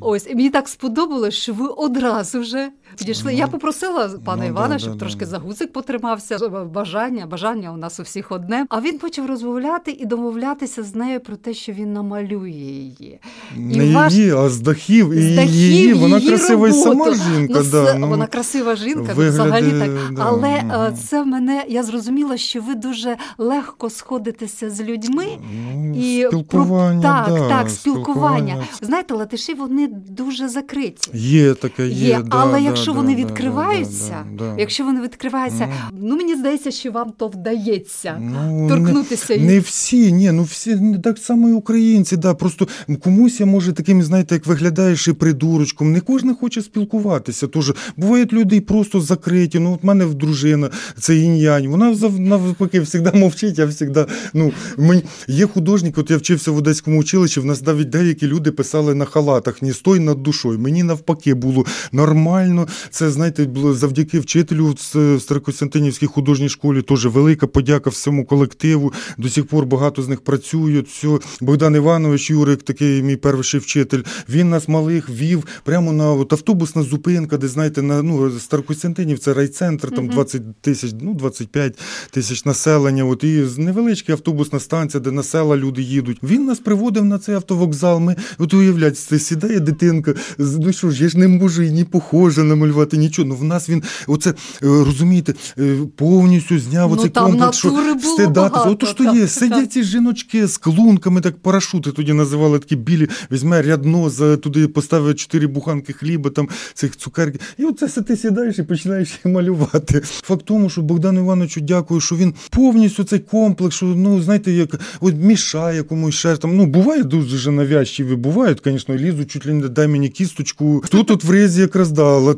Ось 0.00 0.26
і 0.26 0.34
мені 0.34 0.50
так 0.50 0.68
сподобалось, 0.68 1.34
що 1.34 1.52
ви 1.54 1.66
одразу 1.66 2.40
вже 2.40 2.70
підійшли. 2.98 3.32
Ну, 3.32 3.38
Я 3.38 3.46
попросила 3.46 4.10
пана 4.24 4.42
ну, 4.42 4.48
Івана, 4.48 4.74
да, 4.74 4.78
щоб 4.78 4.92
да, 4.92 4.98
трошки 4.98 5.20
да. 5.20 5.26
за 5.26 5.38
гуцик 5.38 5.72
потримався. 5.72 6.38
Бажання, 6.74 7.26
бажання 7.26 7.72
у 7.72 7.76
нас 7.76 8.00
у 8.00 8.02
всіх 8.02 8.32
одне. 8.32 8.66
А 8.68 8.80
він 8.80 8.98
почав 8.98 9.26
розмовляти 9.26 9.90
і 9.90 10.06
домовлятися 10.06 10.82
з 10.82 10.94
нею 10.94 11.20
про 11.20 11.36
те, 11.36 11.54
що 11.54 11.72
він 11.72 11.92
намалює 11.92 12.50
її. 12.50 13.18
Не 13.56 13.94
ваш- 13.96 14.12
її, 14.12 14.30
а 14.30 14.48
з 14.48 14.60
дахів. 14.60 15.12
І 15.12 15.22
З 15.22 15.36
дахів 15.36 15.50
її, 15.50 15.92
вона 15.92 16.18
її 16.18 16.28
красива 16.28 16.68
і 16.68 16.72
сама 16.72 17.14
жінка. 17.14 17.60
Ну, 17.64 17.70
да, 17.70 17.94
ну, 17.94 18.08
вона 18.08 18.26
красива 18.26 18.76
жінка, 18.76 19.12
вигляди, 19.12 19.30
взагалі 19.30 19.70
так. 19.80 20.14
да, 20.14 20.22
Але 20.26 20.48
е, 20.48 20.64
мгм. 20.64 20.96
це 20.96 21.24
мене 21.24 21.64
я 21.68 21.82
зрозуміла, 21.82 22.36
що 22.36 22.60
ви 22.60 22.74
дуже 22.74 23.16
легко 23.38 23.90
сходитеся 23.90 24.70
з 24.70 24.80
людьми. 24.80 25.26
ну, 25.74 25.94
І 25.96 26.26
спілкування, 26.26 27.00
про 27.00 27.36
так, 27.36 27.48
да, 27.48 27.48
так, 27.48 27.70
спілкування. 27.70 27.70
спілкування. 27.70 28.64
Знаєте, 28.82 29.14
латиші 29.14 29.54
вони 29.54 29.88
дуже 30.08 30.48
закриті. 30.48 30.94
Є 31.12 31.54
таке, 31.54 31.88
є. 31.88 32.08
Є, 32.08 32.20
да, 32.24 32.36
але 32.40 32.52
да, 32.52 32.58
якщо 32.84 32.92
да, 32.92 32.98
вони 32.98 33.14
да, 33.14 33.22
відкриваються, 33.22 34.24
да, 34.32 34.44
да, 34.44 34.50
да. 34.54 34.60
якщо 34.60 34.84
вони 34.84 35.00
відкриваються, 35.00 35.68
ну 35.92 36.16
мені 36.16 36.34
здається, 36.34 36.70
що 36.70 36.90
вам 36.90 37.12
то 37.18 37.28
вдається 37.28 38.20
Ну, 38.20 38.68
торкнутися 38.68 39.36
не, 39.36 39.44
не 39.44 39.60
всі, 39.60 40.12
ні, 40.12 40.32
ну 40.32 40.42
всі 40.42 40.74
не 40.74 40.98
так 40.98 41.18
само 41.18 41.48
і 41.48 41.52
українці. 41.52 42.16
Да, 42.16 42.34
просто 42.34 42.68
комусь 43.02 43.40
я 43.40 43.46
може 43.46 43.72
таким, 43.72 44.02
знаєте, 44.02 44.34
як 44.34 44.46
виглядаєш 44.46 45.08
і 45.08 45.12
придурочком. 45.12 45.92
Не 45.92 46.00
кожен 46.00 46.34
хоче 46.34 46.62
спілкуватися. 46.62 47.46
Тож 47.46 47.72
бувають 47.96 48.32
люди 48.32 48.60
просто 48.60 49.00
закриті. 49.00 49.58
Ну, 49.58 49.72
от 49.74 49.84
мене 49.84 50.04
в 50.04 50.14
дружина, 50.14 50.70
це 50.98 51.16
інь-янь. 51.16 51.68
Вона 51.68 51.94
навпаки 52.18 52.84
завжди 52.84 53.18
мовчить, 53.18 53.58
я 53.58 53.66
завжди. 53.66 54.06
Ну, 54.34 54.52
мені, 54.78 55.02
є 55.28 55.46
художник, 55.46 55.98
от 55.98 56.10
я 56.10 56.16
вчився 56.16 56.50
в 56.50 56.56
Одеському 56.56 57.00
училищі, 57.00 57.40
в 57.40 57.44
нас 57.44 57.62
навіть 57.66 57.90
деякі 57.90 58.26
люди 58.26 58.50
писали 58.50 58.94
на 58.94 59.04
халатах 59.04 59.62
«Не 59.62 59.72
стой 59.72 60.00
над 60.00 60.22
душою. 60.22 60.58
Мені 60.58 60.82
навпаки 60.82 61.34
було 61.34 61.64
нормально. 61.92 62.68
Це, 62.90 63.10
знаєте, 63.10 63.44
було 63.44 63.74
завдяки 63.74 64.20
вчителю 64.20 64.74
в 64.94 65.20
Старокостянтинівській 65.20 66.06
художній 66.06 66.48
школі. 66.48 66.82
Теж 66.82 67.06
велика 67.06 67.46
подяка 67.46 67.90
всьому 67.90 68.24
колективу. 68.24 68.92
До 69.18 69.28
сих 69.28 69.46
пор 69.46 69.66
багато 69.66 70.02
з 70.02 70.08
них 70.08 70.20
працюють. 70.20 70.88
Все. 70.88 71.18
Богдан 71.40 71.76
Іванович 71.76 72.30
Юрик, 72.30 72.62
такий 72.62 73.02
мій 73.02 73.16
перший 73.16 73.60
вчитель. 73.60 74.02
Він 74.28 74.50
нас 74.50 74.68
малих 74.68 75.10
вів 75.10 75.44
прямо 75.64 75.92
на 75.92 76.12
от, 76.12 76.32
автобусна 76.32 76.82
зупинка, 76.82 77.36
де 77.36 77.48
знаєте, 77.48 77.82
на 77.82 78.02
ну 78.02 78.30
Старокостянтинів, 78.38 79.18
це 79.18 79.34
райцентр, 79.34 79.90
там 79.90 80.08
20 80.08 80.42
тисяч, 80.60 80.94
ну 81.00 81.14
25 81.14 81.78
тисяч 82.10 82.44
населення. 82.44 83.04
От 83.04 83.24
і 83.24 83.44
з 83.44 83.58
невеличка 83.58 84.12
автобусна 84.12 84.60
станція, 84.60 85.00
де 85.00 85.10
на 85.10 85.22
села 85.22 85.56
люди 85.56 85.82
їдуть. 85.82 86.18
Він 86.22 86.44
нас 86.44 86.58
приводив 86.58 87.04
на 87.04 87.18
цей 87.18 87.34
автовокзал. 87.34 88.00
Ми 88.00 88.16
от 88.38 88.54
уявляєте, 88.54 88.96
це 88.96 89.18
сідає 89.18 89.60
дитинка. 89.60 90.14
Ну 90.38 90.72
що 90.72 90.90
ж, 90.90 91.02
я 91.02 91.08
ж 91.08 91.18
не 91.18 91.28
можу 91.28 91.62
і 91.62 91.70
ні 91.70 91.84
похоже 91.84 92.42
намалювати, 92.54 92.96
нічого. 92.96 93.28
Ну 93.28 93.34
в 93.34 93.44
нас 93.44 93.68
він 93.68 93.82
оце 94.06 94.30
е, 94.30 94.34
розумієте, 94.62 95.34
е, 95.58 95.76
повністю 95.96 96.58
зняв 96.58 96.90
Ну, 96.90 96.96
оцей 96.96 97.10
там 97.10 97.24
комплекс, 97.30 97.58
що 97.58 97.68
встидатися. 97.68 98.28
багато, 98.30 98.70
Ото 98.70 98.86
що 98.86 99.04
так, 99.04 99.14
є, 99.14 99.20
так. 99.20 99.30
сидять 99.30 99.72
ці 99.72 99.82
жіночки 99.84 100.46
з 100.46 100.56
клунками, 100.58 101.20
так 101.20 101.36
парашути 101.36 101.92
тоді 101.92 102.12
називали 102.12 102.58
такі 102.58 102.76
білі. 102.76 103.08
Візьме 103.32 103.62
рядно 103.62 104.10
за 104.10 104.36
туди 104.36 104.68
поставив 104.68 105.14
чотири 105.14 105.46
буханки 105.46 105.92
хліба, 105.92 106.30
там 106.30 106.48
цих 106.74 106.96
цукерки. 106.96 107.38
І 107.58 107.64
оце 107.64 107.86
все 107.86 108.02
ти 108.02 108.16
сідаєш 108.16 108.58
і 108.58 108.62
починаєш 108.62 109.20
малювати. 109.24 110.00
Факт 110.04 110.42
тому, 110.44 110.70
що 110.70 110.82
Богдану 110.82 111.20
Івановичу 111.20 111.60
дякую, 111.60 112.00
що 112.00 112.16
він 112.16 112.34
повністю 112.50 113.04
цей 113.04 113.18
комплекс, 113.18 113.76
що 113.76 113.86
ну 113.86 114.22
знаєте, 114.22 114.52
як 114.52 114.80
от 115.00 115.14
мішає 115.16 115.82
комусь 115.82 116.14
ще 116.14 116.36
там. 116.36 116.56
Ну 116.56 116.66
буває 116.66 117.02
дуже 117.02 117.50
навязчиві, 117.50 118.16
бувають, 118.16 118.60
звісно, 118.64 118.96
лізуть 118.96 119.30
чуть 119.30 119.46
ли 119.46 119.52
не 119.52 119.68
дай 119.68 119.88
мені 119.88 120.08
кісточку. 120.08 120.82
Тут 120.90 121.10
от 121.10 121.24
в 121.24 121.30
резі 121.30 121.60
якраз 121.60 121.92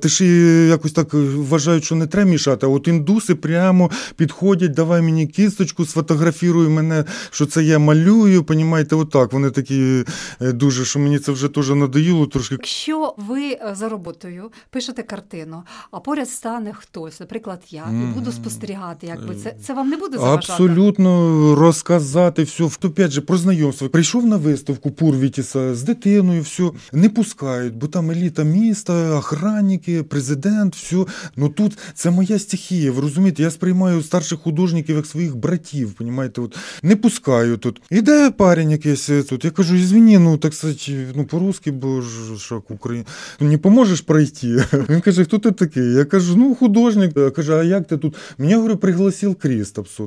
да, 0.07 0.13
латиші 0.13 0.67
якось 0.69 0.93
так 0.93 1.15
е, 1.15 1.17
вважають, 1.17 1.85
що 1.85 1.95
не 1.95 2.07
треба 2.07 2.31
мішати. 2.31 2.67
А 2.67 2.69
от 2.69 2.89
індуси 2.89 3.35
прямо 3.35 3.91
підходять, 4.17 4.73
давай 4.73 5.03
мені 5.03 5.27
кісточку, 5.27 5.87
сфотографіруй 5.87 6.69
мене, 6.69 7.05
що 7.31 7.47
це 7.47 7.63
я 7.63 7.79
малюю. 7.79 8.45
Понімаєте, 8.45 8.97
отак. 8.97 9.33
Вони 9.33 9.51
такі 9.51 10.05
е, 10.41 10.53
дуже, 10.53 10.85
що 10.85 10.99
мені 10.99 11.19
це 11.19 11.33
вже 11.33 11.49
теж 11.49 11.71
надоїло 11.71 12.27
трошки. 12.27 12.55
Якщо 12.55 13.15
ви 13.17 13.43
е, 13.43 13.75
за 13.79 13.89
роботою 13.89 14.51
пишете 14.71 15.03
картину, 15.03 15.63
а 15.91 16.01
поряд 16.01 16.31
стане 16.31 16.73
хтось, 16.73 17.21
наприклад, 17.21 17.61
я, 17.71 17.85
і 17.91 18.15
буду 18.15 18.33
спостерігати, 18.33 19.07
якби 19.07 19.35
це, 19.35 19.55
це 19.67 19.75
вам 19.75 19.89
не 19.89 19.97
буде 19.97 20.19
заважати? 20.19 20.53
Абсолютно 20.53 21.55
розказати 21.55 22.43
все. 22.43 22.65
Опять 22.65 23.11
же, 23.11 23.21
про 23.21 23.37
знайомство. 23.37 23.89
Прийшов 23.89 24.27
на 24.27 24.37
виставку 24.37 24.91
Пурвітіса 24.91 25.75
з 25.75 25.83
дитиною, 25.83 26.43
все 26.43 26.71
не 26.93 27.09
пускають, 27.09 27.75
бо 27.75 27.87
там 27.87 28.11
еліта 28.11 28.45
міста, 28.45 29.17
охранники, 29.17 29.96
президент, 30.03 30.77
все. 30.77 30.97
Ну 31.37 31.49
тут 31.49 31.79
це 31.95 32.11
моя 32.11 32.39
стихія. 32.39 32.93
Ви 32.93 33.01
розумієте, 33.01 33.43
я 33.43 33.51
сприймаю 33.51 34.03
старших 34.03 34.39
художників 34.39 34.97
як 34.97 35.07
своїх 35.07 35.37
братів. 35.37 35.93
Понімаєте, 35.93 36.41
от 36.41 36.57
не 36.83 36.97
пускаю 36.97 37.57
тут. 37.57 37.81
Іде 37.91 38.31
парень 38.31 38.71
якийсь 38.71 39.09
е, 39.11 39.23
тут. 39.23 39.45
Я 39.45 39.51
кажу, 39.51 39.75
извини, 39.75 40.19
ну 40.19 40.39
так 40.39 40.55
сказати, 40.55 41.07
ну 41.15 41.25
по-русски, 41.25 41.71
бо 41.71 42.01
ж 42.01 42.09
як 42.51 42.71
Україна. 42.71 43.05
Не 43.41 43.59
поможеш 43.59 44.01
пройти. 44.01 44.65
Він 44.89 45.01
каже, 45.01 45.25
хто 45.25 45.39
ти 45.39 45.51
такий? 45.51 45.93
Я 45.93 46.05
кажу, 46.05 46.37
ну 46.37 46.55
художник. 46.55 47.13
Я 47.17 47.31
кажу, 47.31 47.53
а 47.53 47.65
як 47.65 47.87
ти 47.87 47.97
тут? 47.97 48.15
Мене 48.39 48.57
говорю, 48.57 48.77
пригласив 48.77 49.35
Крістапс. 49.35 50.01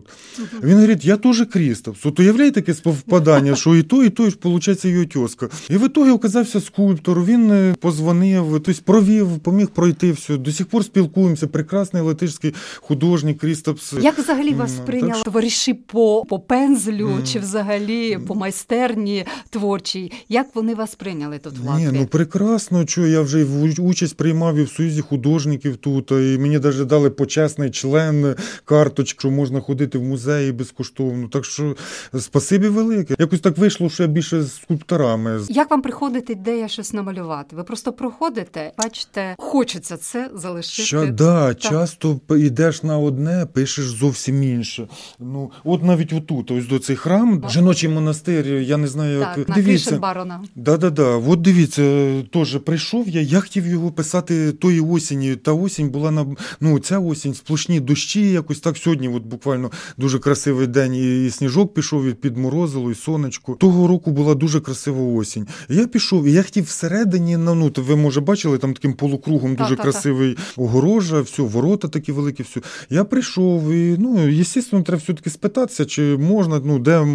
Він 0.63 0.75
говорить, 0.75 1.05
я 1.05 1.17
теж 1.17 1.46
Крістапс. 1.53 2.05
От 2.05 2.19
уявляє 2.19 2.51
таке 2.51 2.74
співпадання, 2.74 3.55
що 3.55 3.75
і 3.75 3.84
то, 3.84 4.03
і 4.03 4.10
то, 4.10 4.27
і 4.27 4.34
виходить 4.43 4.86
його 4.86 5.05
тьоска. 5.05 5.50
І 5.69 5.77
в 5.77 5.86
ітогі 5.86 6.10
оказався 6.10 6.62
скульптор, 6.62 7.25
він 7.25 7.51
е, 7.51 7.75
позвонив, 7.79 8.62
тобто 8.65 8.81
провів, 8.86 9.39
поміг 9.39 9.67
пройти 9.79 10.12
все. 10.12 10.38
До 10.38 10.51
сих 10.51 10.67
пор 10.67 10.86
спілкуємося. 10.86 11.48
Прекрасний 11.48 12.03
латишський 12.03 12.53
художник 12.81 13.38
Крістапс. 13.39 13.93
Як 14.01 14.17
взагалі 14.17 14.53
вас 14.53 14.71
Ну, 14.77 14.83
сприйняли 14.83 15.09
так 15.12 15.15
що- 15.17 15.24
товариші 15.25 15.74
по, 15.74 16.25
по 16.29 16.39
пензлю 16.39 17.07
Мгм. 17.09 17.24
чи 17.24 17.39
взагалі 17.39 18.19
по 18.27 18.36
майстерні 18.36 19.25
творчій? 19.50 20.12
Як 20.29 20.48
вони 20.55 20.75
вас 20.75 20.95
прийняли 20.95 21.38
тут 21.38 21.53
в 21.57 21.77
Ні, 21.77 21.89
ну 21.93 22.05
прекрасно, 22.05 22.88
що 22.88 23.07
я 23.07 23.21
вже 23.21 23.43
в- 23.43 23.79
участь 23.81 24.17
приймав 24.17 24.55
і 24.55 24.63
в 24.63 24.69
Союзі 24.69 25.01
художників 25.01 25.77
тут, 25.77 26.12
і 26.12 26.38
мені 26.39 26.59
навіть 26.59 26.86
дали 26.88 27.09
почесний 27.09 27.71
член 27.71 28.36
карточку, 28.65 29.19
що 29.19 29.31
можна 29.31 29.62
ходити 29.62 29.98
в 29.98 30.03
музеї 30.03 30.51
безкоштовно. 30.51 31.27
Так 31.27 31.45
що 31.45 31.75
спасибі 32.19 32.67
велике. 32.67 33.15
Якось 33.19 33.39
так 33.39 33.57
вийшло, 33.57 33.89
що 33.89 34.03
я 34.03 34.09
більше 34.09 34.43
з 34.43 34.55
скульпторами. 34.55 35.39
Як 35.50 35.71
вам 35.71 35.81
приходить 35.81 36.29
ідея 36.29 36.67
щось 36.67 36.93
намалювати? 36.93 37.55
Ви 37.55 37.63
просто 37.63 37.93
проходите, 37.93 38.71
бачите, 38.77 39.36
хочеться 39.70 39.98
це 39.98 40.30
залишити. 40.36 40.84
Ща, 40.84 41.06
да, 41.06 41.48
Так. 41.48 41.60
часто 41.60 42.20
йдеш 42.30 42.84
на 42.84 42.98
одне, 42.98 43.48
пишеш 43.54 43.86
зовсім 43.86 44.44
інше. 44.44 44.88
Ну, 45.20 45.52
от 45.64 45.84
навіть 45.84 46.14
отут, 46.14 46.52
ось 46.52 46.68
до 46.68 46.80
цей 46.80 46.96
храм, 46.96 47.44
жіночий 47.50 47.90
монастир, 47.90 48.48
я 48.48 48.78
не 48.78 48.88
знаю, 48.88 49.20
як 49.20 49.36
Так, 49.36 49.56
дивіться. 49.56 50.00
Барона. 50.00 50.42
Да-да-да, 50.56 51.04
от 51.04 51.42
дивіться, 51.42 52.14
теж 52.34 52.58
прийшов 52.58 53.10
я, 53.10 53.22
я 53.22 53.40
хотів 53.40 53.68
його 53.68 53.92
писати 53.92 54.52
тої 54.52 54.82
осені. 54.82 55.36
Та 55.36 55.54
осінь 55.54 55.90
була 55.90 56.12
на 56.12 56.26
ну 56.60 56.80
ця 56.80 57.00
осінь, 57.00 57.34
сплошні 57.34 57.80
дощі, 57.80 58.32
якось 58.32 58.60
так 58.60 58.78
сьогодні. 58.78 59.10
От 59.10 59.24
буквально 59.24 59.72
дуже 59.98 60.20
красивий 60.20 60.68
день, 60.68 60.96
і 60.96 61.30
сніжок 61.30 61.74
пішов, 61.74 62.06
і 62.06 62.14
підморозило, 62.14 62.92
і 62.92 62.96
сонечко. 62.96 63.56
Того 63.56 63.88
року 63.88 64.12
була 64.12 64.36
дуже 64.36 64.60
красива 64.60 65.20
осінь. 65.20 65.48
Я 65.70 65.88
пішов, 65.88 66.26
і 66.26 66.32
я 66.32 66.44
хотів 66.44 66.64
всередині, 66.64 67.38
ну, 67.38 67.56
ну 67.56 67.72
ви 67.76 67.96
може 67.96 68.22
бачили, 68.22 68.58
там 68.58 68.74
таким 68.74 68.94
полукругом 68.94 69.56
дуже 69.60 69.70
Та-та-та. 69.75 69.84
красивий 69.84 70.38
огорожа, 70.58 71.22
все, 71.22 71.42
ворота 71.42 71.88
такі 71.88 72.12
великі, 72.12 72.44
все. 72.44 72.62
Я 72.89 73.04
прийшов, 73.04 73.72
і 73.72 73.96
ну, 74.00 74.18
звісно, 74.32 74.82
треба 74.82 75.01
все-таки 75.04 75.30
спитатися, 75.30 75.86
чи 75.86 76.01
можна, 76.18 76.62
ну, 76.66 76.80
де 76.80 77.06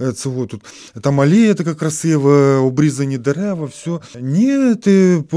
е, 0.00 0.12
цього 0.12 0.46
тут. 0.46 0.60
Там 1.00 1.20
алея 1.20 1.54
така 1.54 1.74
красива, 1.74 2.58
обрізані 2.58 3.18
дерева, 3.18 3.64
все. 3.66 3.90
Ні, 4.20 4.74
ти 4.74 5.22
е, 5.34 5.36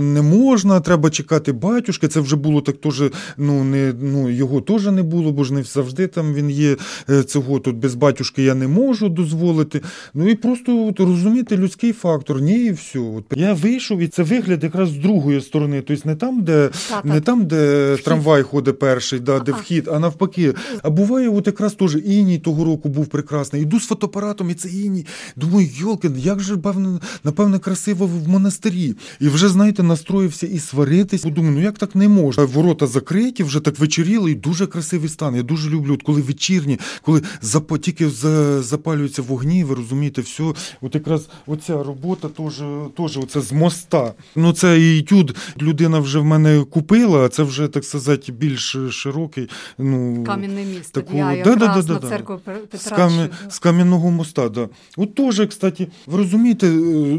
не 0.00 0.22
можна, 0.22 0.80
треба 0.80 1.10
чекати 1.10 1.52
батюшки. 1.52 2.08
Це 2.08 2.20
вже 2.20 2.36
було 2.36 2.60
так 2.60 2.76
теж, 2.76 3.02
ну, 3.36 3.64
не, 3.64 3.94
ну, 4.00 4.30
його 4.30 4.60
теж 4.60 4.86
не 4.86 5.02
було, 5.02 5.32
бо 5.32 5.44
ж 5.44 5.54
не 5.54 5.62
завжди 5.62 6.06
там 6.06 6.34
він 6.34 6.50
є. 6.50 6.76
е, 7.10 7.22
Цього 7.22 7.58
тут 7.58 7.76
без 7.76 7.94
батюшки 7.94 8.42
я 8.42 8.54
не 8.54 8.68
можу 8.68 9.08
дозволити. 9.08 9.80
Ну 10.14 10.28
і 10.28 10.34
просто 10.34 10.86
от, 10.86 11.00
розуміти 11.00 11.56
людський 11.56 11.92
фактор. 11.92 12.40
Ні, 12.40 12.64
і 12.64 12.70
все. 12.72 12.98
От, 12.98 13.24
я 13.36 13.52
вийшов, 13.52 13.98
і 13.98 14.08
це 14.08 14.22
вигляд 14.22 14.64
якраз 14.64 14.88
з 14.88 14.96
другої 14.96 15.40
сторони. 15.40 15.82
Тобто 15.86 16.08
не 16.08 16.14
там, 16.16 16.42
де, 16.42 16.70
Та-та. 16.88 17.08
не 17.08 17.20
там, 17.20 17.46
де 17.46 17.96
трамвай 18.04 18.42
ходить 18.42 18.78
перший, 18.78 19.20
да, 19.20 19.38
де 19.38 19.52
Ага. 19.52 19.60
вхід, 19.60 19.88
а 19.92 19.98
навпаки. 19.98 20.54
А 20.82 20.90
буває, 20.90 21.28
от 21.28 21.46
якраз 21.46 21.74
теж 21.74 21.96
іній 22.04 22.38
того 22.38 22.64
року 22.64 22.88
був 22.88 23.06
прекрасний. 23.06 23.62
Йду 23.62 23.80
з 23.80 23.86
фотоапаратом, 23.86 24.50
і 24.50 24.54
це 24.54 24.68
іній. 24.68 25.06
Думаю, 25.36 25.68
йолки, 25.74 26.10
як 26.16 26.40
же 26.40 26.56
певно, 26.56 27.00
напевне, 27.24 27.58
красиво 27.58 28.06
в 28.06 28.28
монастирі. 28.28 28.94
І 29.20 29.28
вже, 29.28 29.48
знаєте, 29.48 29.82
настроївся 29.82 30.46
і 30.46 30.58
сваритись. 30.58 31.22
Думаю, 31.22 31.54
ну 31.54 31.62
як 31.62 31.78
так 31.78 31.94
не 31.94 32.08
можна? 32.08 32.44
Ворота 32.44 32.86
закриті, 32.86 33.42
вже 33.42 33.60
так 33.60 33.78
вечеріло, 33.78 34.28
і 34.28 34.34
дуже 34.34 34.66
красивий 34.66 35.08
стан. 35.08 35.36
Я 35.36 35.42
дуже 35.42 35.70
люблю, 35.70 35.94
от 35.94 36.02
коли 36.02 36.20
вечірні, 36.20 36.78
коли 37.02 37.22
запа, 37.42 37.78
тільки 37.78 38.10
за, 38.10 38.62
запалюються 38.62 39.22
вогні, 39.22 39.64
ви 39.64 39.74
розумієте, 39.74 40.20
все. 40.20 40.44
От 40.80 40.94
якраз 40.94 41.28
оця 41.46 41.82
робота 41.82 42.28
теж, 42.28 42.54
теж 42.96 43.16
оце 43.18 43.40
з 43.40 43.52
моста. 43.52 44.12
Ну 44.36 44.52
це 44.52 44.80
і 44.80 44.98
етюд 44.98 45.36
людина 45.74 45.98
вже 45.98 46.18
в 46.18 46.24
мене 46.24 46.64
купила, 46.70 47.24
а 47.24 47.28
це 47.28 47.42
вже, 47.42 47.68
так 47.68 47.84
сказати, 47.84 48.32
більш 48.32 48.76
широкий. 48.90 49.48
Ну, 49.78 50.24
Кам'яне 50.26 50.64
місто. 50.64 51.00
такого- 51.00 51.18
Я 51.18 51.44
Да, 51.44 51.54
да, 51.56 51.82
да, 51.82 51.92
на 51.92 51.98
церкву 51.98 52.40
Пе- 52.44 52.56
з, 52.78 52.82
Петра. 52.82 52.96
кам'я... 52.96 53.28
з 53.48 53.58
кам'яного 53.58 54.10
моста, 54.10 54.48
да. 54.48 54.68
От 54.96 55.14
теж, 55.14 55.46
кстати, 55.48 55.88
ви 56.06 56.18
розумієте, 56.18 56.66
е, 56.66 56.70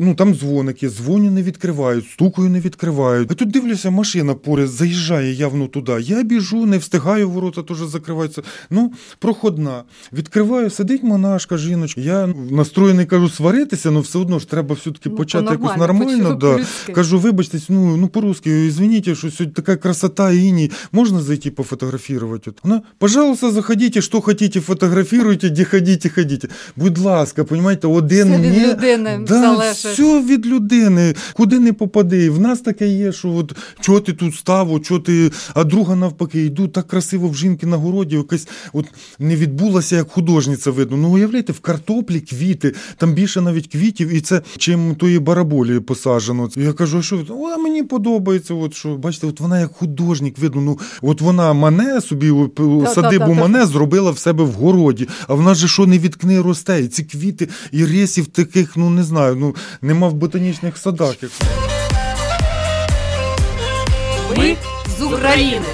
ну 0.01 0.15
там 0.15 0.33
дзвоник 0.35 0.83
є, 0.83 0.89
дзвоню 0.89 1.31
не 1.31 1.43
відкривають, 1.43 2.07
стукаю 2.09 2.49
не 2.49 2.59
відкривають. 2.59 3.31
А 3.31 3.33
тут 3.33 3.51
дивлюся, 3.51 3.89
машина 3.89 4.33
поряд 4.33 4.67
заїжджає 4.69 5.33
явно 5.33 5.67
туди. 5.67 5.97
Я 6.01 6.23
біжу, 6.23 6.65
не 6.65 6.77
встигаю, 6.77 7.29
ворота 7.29 7.63
теж 7.63 7.77
закриваються. 7.77 8.41
Ну, 8.69 8.93
проходна. 9.19 9.83
Відкриваю, 10.13 10.69
сидить 10.69 11.03
монашка, 11.03 11.57
жіночка. 11.57 12.01
Я 12.01 12.27
настроєний 12.51 13.05
кажу 13.05 13.29
сваритися, 13.29 13.89
але 13.89 13.99
все 13.99 14.19
одно 14.19 14.39
ж 14.39 14.49
треба 14.49 14.75
все-таки 14.75 15.09
Ну, 15.09 15.15
почати 15.15 15.51
якось 15.51 15.71
по-нормально, 15.71 16.35
Да. 16.35 16.59
Кажу, 16.93 17.19
вибачте, 17.19 17.59
ну, 17.69 17.97
ну 17.97 18.07
по-русски, 18.07 18.44
извините, 18.49 19.15
що 19.15 19.31
сьогодні 19.31 19.53
така 19.55 19.75
красота 19.75 20.31
іні. 20.31 20.71
Можна 20.91 21.21
зайти 21.21 21.51
пофотографувати? 21.51 22.49
От. 22.49 22.59
Вона, 22.63 22.81
пожалуйста, 22.97 23.51
заходите, 23.51 24.01
що 24.01 24.21
хотите, 24.21 24.61
фотографируйте, 24.61 25.49
де 25.49 25.63
ходите, 25.65 26.09
ходите. 26.09 26.47
Будь 26.75 26.97
ласка, 26.97 27.43
понімаєте, 27.43 27.87
один 27.87 28.27
Все 28.27 28.41
від 28.41 28.67
людини 28.67 29.19
да, 29.27 29.41
залежить. 29.41 29.85
Все 29.85 30.21
від 30.21 30.45
людини. 30.45 31.15
Куди 31.33 31.59
не 31.59 31.73
попади. 31.73 32.29
В 32.29 32.39
нас 32.39 32.61
таке 32.61 32.87
є, 32.87 33.11
що 33.11 33.29
от 33.29 33.55
чого 33.79 33.99
ти 33.99 34.13
тут 34.13 34.35
став, 34.35 34.81
чого 34.81 34.99
ти, 34.99 35.31
а 35.53 35.63
друга 35.63 35.95
навпаки, 35.95 36.41
йду 36.41 36.67
так 36.67 36.87
красиво 36.87 37.29
в 37.29 37.35
жінки 37.35 37.65
на 37.65 37.77
городі, 37.77 38.15
якась 38.15 38.47
от 38.73 38.85
не 39.19 39.35
відбулася 39.35 39.95
як 39.95 40.11
художниця 40.11 40.71
видно. 40.71 40.97
Ну 40.97 41.09
уявляєте, 41.09 41.53
в 41.53 41.59
картоплі 41.59 42.19
квіти, 42.19 42.73
там 42.97 43.13
більше 43.13 43.41
навіть 43.41 43.67
квітів, 43.67 44.13
і 44.13 44.21
це 44.21 44.41
чим 44.57 44.95
тої 44.95 45.19
бараболі 45.19 45.79
посаджено. 45.79 46.49
Я 46.55 46.73
кажу, 46.73 46.97
а 46.97 47.01
що 47.01 47.25
а 47.55 47.57
мені 47.57 47.83
подобається. 47.83 48.24
От 48.49 48.73
що 48.73 48.95
бачите, 48.95 49.27
от 49.27 49.39
вона 49.39 49.59
як 49.59 49.73
художник 49.75 50.37
видно. 50.37 50.61
Ну 50.61 50.79
от 51.01 51.21
вона 51.21 51.53
мене 51.53 52.01
собі 52.01 52.33
садибу 52.93 53.33
мене 53.33 53.65
зробила 53.65 54.11
в 54.11 54.17
себе 54.17 54.43
в 54.43 54.51
городі. 54.51 55.07
А 55.27 55.33
в 55.33 55.41
нас 55.41 55.57
же 55.57 55.67
що 55.67 55.85
не 55.85 55.99
відкни 55.99 56.41
росте. 56.41 56.81
І 56.81 56.87
ці 56.87 57.03
квіти 57.03 57.49
і 57.71 57.85
рисів 57.85 58.27
таких, 58.27 58.77
ну 58.77 58.89
не 58.89 59.03
знаю, 59.03 59.35
ну 59.35 59.55
нема 59.81 60.07
в 60.07 60.13
ботанічних 60.13 60.77
садах. 60.77 61.15
Як... 61.23 61.31
Ми 64.37 64.55
з 64.99 65.01
України. 65.01 65.65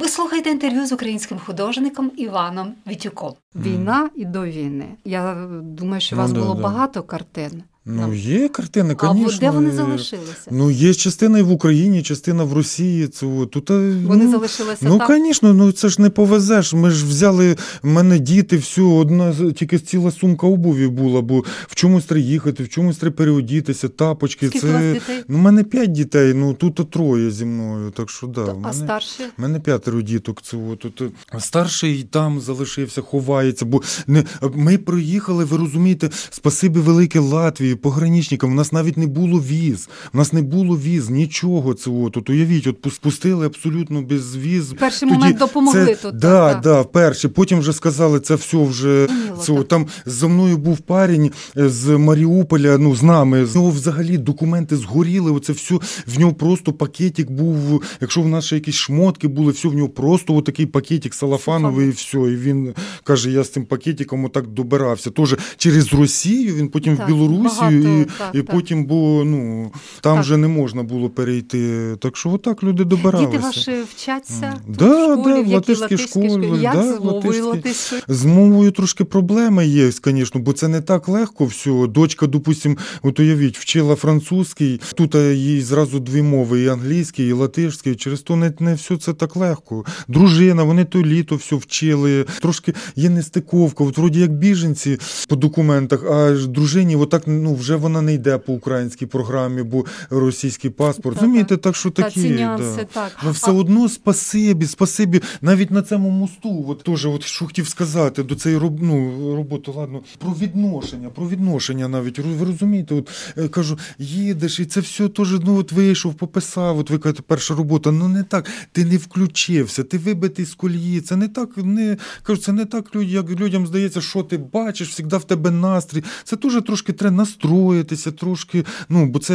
Ви 0.00 0.08
слухаєте 0.08 0.50
інтерв'ю 0.50 0.86
з 0.86 0.92
українським 0.92 1.38
художником 1.46 2.10
Іваном 2.16 2.74
Вітюком. 2.86 3.32
Війна 3.54 4.10
і 4.16 4.24
до 4.24 4.44
війни. 4.44 4.84
Я 5.04 5.46
думаю, 5.62 6.00
що 6.00 6.16
у 6.16 6.18
Ну, 6.18 6.22
вас 6.22 6.32
да, 6.32 6.40
було 6.40 6.54
да. 6.54 6.60
багато 6.62 7.02
картин. 7.02 7.62
Ну, 7.84 8.00
Нам- 8.00 8.14
є 8.14 8.48
картини, 8.48 8.96
а 8.98 9.14
де 9.40 9.50
вони 9.50 9.70
залишилися? 9.70 10.50
Ну, 10.50 10.70
є 10.70 10.94
частина 10.94 11.38
і 11.38 11.42
в 11.42 11.52
Україні, 11.52 12.02
частина 12.02 12.44
в 12.44 12.52
Росії. 12.52 13.08
Це 13.08 13.26
тут, 13.50 13.70
е, 13.70 13.94
Вони 14.06 14.24
ну, 14.24 14.30
залишилися 14.30 14.86
Ну, 14.88 15.00
звісно, 15.08 15.54
ну 15.54 15.72
це 15.72 15.88
ж 15.88 16.02
не 16.02 16.10
повезеш. 16.10 16.74
Ми 16.74 16.90
ж 16.90 17.06
взяли 17.06 17.56
в 17.82 17.86
мене 17.86 18.18
діти, 18.18 18.56
все, 18.56 18.82
одна 18.82 19.34
тільки 19.52 19.78
ціла 19.78 20.10
сумка 20.10 20.46
обуві 20.46 20.88
була, 20.88 21.20
бо 21.20 21.44
в 21.66 21.74
чомусь 21.74 22.04
треба 22.04 22.26
їхати, 22.26 22.62
в 22.62 22.68
чомусь 22.68 22.96
треба 22.96 23.16
переодітися, 23.16 23.88
тапочки. 23.88 24.46
Скільки 24.46 24.66
це... 24.66 24.68
у 24.68 24.72
вас 24.72 24.92
дітей? 24.92 25.24
Ну, 25.28 25.38
в 25.38 25.40
мене 25.40 25.64
п'ять 25.64 25.92
дітей, 25.92 26.34
ну 26.34 26.54
тут 26.54 26.90
троє 26.90 27.30
зі 27.30 27.44
мною. 27.44 27.90
Так 27.90 28.10
що 28.10 28.26
да. 28.26 28.44
То- 28.44 28.54
в 28.54 28.66
А 28.66 28.72
старші? 28.72 29.22
У 29.38 29.42
мене 29.42 29.60
п'ятеро 29.60 30.02
діток 30.02 30.42
цього. 30.42 30.76
Тут 30.76 31.02
е, 31.02 31.10
старший 31.38 32.02
там 32.02 32.40
залишився, 32.40 33.02
ховається. 33.02 33.64
Бо 33.64 33.82
не 34.06 34.24
ми 34.54 34.78
проїхали, 34.78 35.44
ви 35.44 35.56
розумієте, 35.56 36.10
спасибі 36.30 36.80
велике 36.80 37.18
Латвії, 37.18 37.71
пограничникам. 37.76 38.52
У 38.52 38.54
нас 38.54 38.72
навіть 38.72 38.96
не 38.96 39.06
було 39.06 39.38
віз. 39.40 39.88
У 40.14 40.18
нас 40.18 40.32
не 40.32 40.42
було 40.42 40.76
віз, 40.76 41.10
нічого 41.10 41.74
цього. 41.74 42.10
Тут 42.10 42.30
уявіть, 42.30 42.66
от 42.66 42.92
спустили 42.94 43.46
абсолютно 43.46 44.02
без 44.02 44.36
віз. 44.36 44.72
В 44.72 44.76
перший 44.76 45.08
момент 45.08 45.38
допомогли 45.38 45.86
це, 45.86 45.94
тут, 45.94 46.16
Да, 46.18 46.52
так, 46.52 46.62
да, 46.62 46.80
вперше. 46.80 47.28
Потім 47.28 47.58
вже 47.58 47.72
сказали, 47.72 48.20
це 48.20 48.34
все 48.34 48.64
вже 48.64 49.08
цього. 49.42 49.58
так. 49.58 49.68
Там 49.68 49.86
за 50.06 50.28
мною 50.28 50.56
був 50.56 50.78
парень 50.78 51.30
е, 51.56 51.68
з 51.68 51.88
Маріуполя, 51.98 52.78
ну 52.78 52.96
з 52.96 53.02
нами. 53.02 53.46
З 53.46 53.54
нього 53.54 53.70
взагалі 53.70 54.18
документи 54.18 54.76
згоріли. 54.76 55.30
Оце 55.32 55.52
все 55.52 55.74
в 56.06 56.20
нього 56.20 56.32
просто 56.32 56.72
пакетик 56.72 57.30
був. 57.30 57.82
Якщо 58.00 58.22
в 58.22 58.28
нас 58.28 58.44
ще 58.44 58.54
якісь 58.56 58.74
шмотки 58.74 59.28
були, 59.28 59.52
все 59.52 59.68
в 59.68 59.74
нього 59.74 59.88
просто 59.88 60.34
отакий 60.34 60.66
пакетик 60.66 61.14
салафановий, 61.14 61.86
і 61.86 61.90
все. 61.90 62.18
І 62.18 62.36
він 62.36 62.74
каже: 63.04 63.30
я 63.30 63.44
з 63.44 63.50
цим 63.52 63.64
пакетиком 63.64 64.24
отак 64.24 64.46
добирався. 64.46 65.10
Теж 65.10 65.36
через 65.56 65.92
Росію, 65.94 66.54
він 66.54 66.68
потім 66.68 66.96
Так, 66.96 67.08
в 67.08 67.12
Білорусію, 67.12 67.61
багато, 67.62 68.00
і, 68.00 68.04
так, 68.18 68.30
і 68.34 68.42
так. 68.42 68.46
потім, 68.46 68.84
бо 68.84 69.22
ну 69.24 69.70
там 70.00 70.14
Так. 70.14 70.24
вже 70.24 70.36
не 70.36 70.48
можна 70.48 70.82
було 70.82 71.10
перейти. 71.10 71.78
Так 71.98 72.16
що 72.16 72.30
отак 72.30 72.62
люди 72.62 72.84
добиралися. 72.84 73.30
Діти 73.30 73.42
ваші 73.42 73.72
вчаться 73.94 74.54
тут 74.66 74.76
Да, 74.76 75.14
в 75.14 75.20
школі, 75.20 75.34
да, 75.34 75.40
в 75.40 75.48
латиській 75.48 75.98
школі, 75.98 76.60
Як 76.60 76.74
да, 76.74 76.96
з 76.96 77.00
мовою 77.00 77.46
латиською? 77.46 78.02
З 78.08 78.24
мовою 78.24 78.70
трошки 78.70 79.04
проблеми 79.04 79.66
є, 79.66 79.90
звісно, 79.90 80.40
бо 80.40 80.52
це 80.52 80.68
не 80.68 80.80
так 80.80 81.08
легко 81.08 81.44
все. 81.44 81.86
Дочка, 81.88 82.26
допустим, 82.26 82.76
от 83.02 83.20
уявіть, 83.20 83.58
вчила 83.58 83.94
французький, 83.94 84.80
тут 84.94 85.14
їй 85.14 85.60
зразу 85.62 86.00
дві 86.00 86.22
мови: 86.22 86.60
і 86.60 86.68
англійський, 86.68 87.28
і 87.28 87.32
латишський. 87.32 87.94
Через 87.94 88.20
то 88.20 88.36
не, 88.36 88.52
не 88.60 88.74
все 88.74 88.96
це 88.96 89.12
так 89.12 89.36
легко. 89.36 89.84
Дружина, 90.08 90.62
вони 90.62 90.84
то 90.84 91.02
літо 91.02 91.36
все 91.36 91.56
вчили. 91.56 92.24
Трошки 92.40 92.74
є 92.96 93.10
нестиковка. 93.10 93.84
От 93.84 93.98
вроді 93.98 94.20
як 94.20 94.32
біженці 94.32 94.98
по 95.28 95.36
документах, 95.36 96.04
а 96.10 96.30
дружині, 96.46 96.96
отак 96.96 97.22
ну 97.26 97.51
вже 97.54 97.76
вона 97.76 98.02
не 98.02 98.14
йде 98.14 98.38
по 98.38 98.52
українській 98.52 99.06
програмі, 99.06 99.62
бо 99.62 99.84
російський 100.10 100.70
паспорт. 100.70 101.14
Та-та. 101.14 101.26
Розумієте, 101.26 101.56
так 101.56 101.76
що 101.76 101.90
Та 101.90 102.02
такі. 102.02 102.30
нюанси, 102.30 102.76
да. 102.76 102.84
так. 102.84 103.12
Ну, 103.24 103.30
все 103.30 103.50
А- 103.50 103.54
одно 103.54 103.88
спасибі, 103.88 104.66
спасибі. 104.66 105.22
Навіть 105.42 105.70
на 105.70 105.82
цьому 105.82 106.10
мосту, 106.10 106.64
от 106.68 106.82
теж, 106.82 107.06
от 107.06 107.24
що 107.24 107.46
хотів 107.46 107.68
сказати 107.68 108.22
до 108.22 108.34
цієї 108.34 108.60
роб, 108.60 108.82
ну, 108.82 109.12
роботи, 109.36 109.70
ладно, 109.76 110.00
про 110.18 110.32
відношення, 110.32 111.08
про 111.08 111.28
відношення 111.28 111.88
навіть. 111.88 112.18
Ви 112.18 112.46
розумієте, 112.46 112.94
от 112.94 113.10
е, 113.38 113.48
кажу, 113.48 113.78
їдеш, 113.98 114.60
і 114.60 114.64
це 114.64 114.80
все 114.80 115.08
теж, 115.08 115.32
ну 115.44 115.56
от 115.56 115.72
вийшов, 115.72 116.14
пописав, 116.14 116.78
от 116.78 116.90
ви 116.90 116.98
кажете, 116.98 117.22
перша 117.26 117.54
робота. 117.54 117.92
Ну 117.92 118.08
не 118.08 118.22
так, 118.22 118.50
ти 118.72 118.84
не 118.84 118.96
включився, 118.96 119.82
ти 119.82 119.98
вибитий 119.98 120.44
з 120.44 120.54
колії. 120.54 121.00
Це 121.00 121.16
не 121.16 121.28
так, 121.28 121.48
не 121.56 121.96
кажу, 122.22 122.40
це 122.40 122.52
не 122.52 122.64
так, 122.64 122.84
як 122.94 123.30
людям 123.30 123.66
здається, 123.66 124.00
що 124.00 124.22
ти 124.22 124.38
бачиш, 124.38 124.96
завжди 124.96 125.16
в 125.16 125.24
тебе 125.24 125.50
настрій. 125.50 126.04
Це 126.24 126.36
теж 126.36 126.62
трошки 126.66 126.92
треба 126.92 127.16
підстроїтися 127.42 128.12
трошки. 128.12 128.64
Ну, 128.88 129.06
бо 129.06 129.18
це 129.18 129.34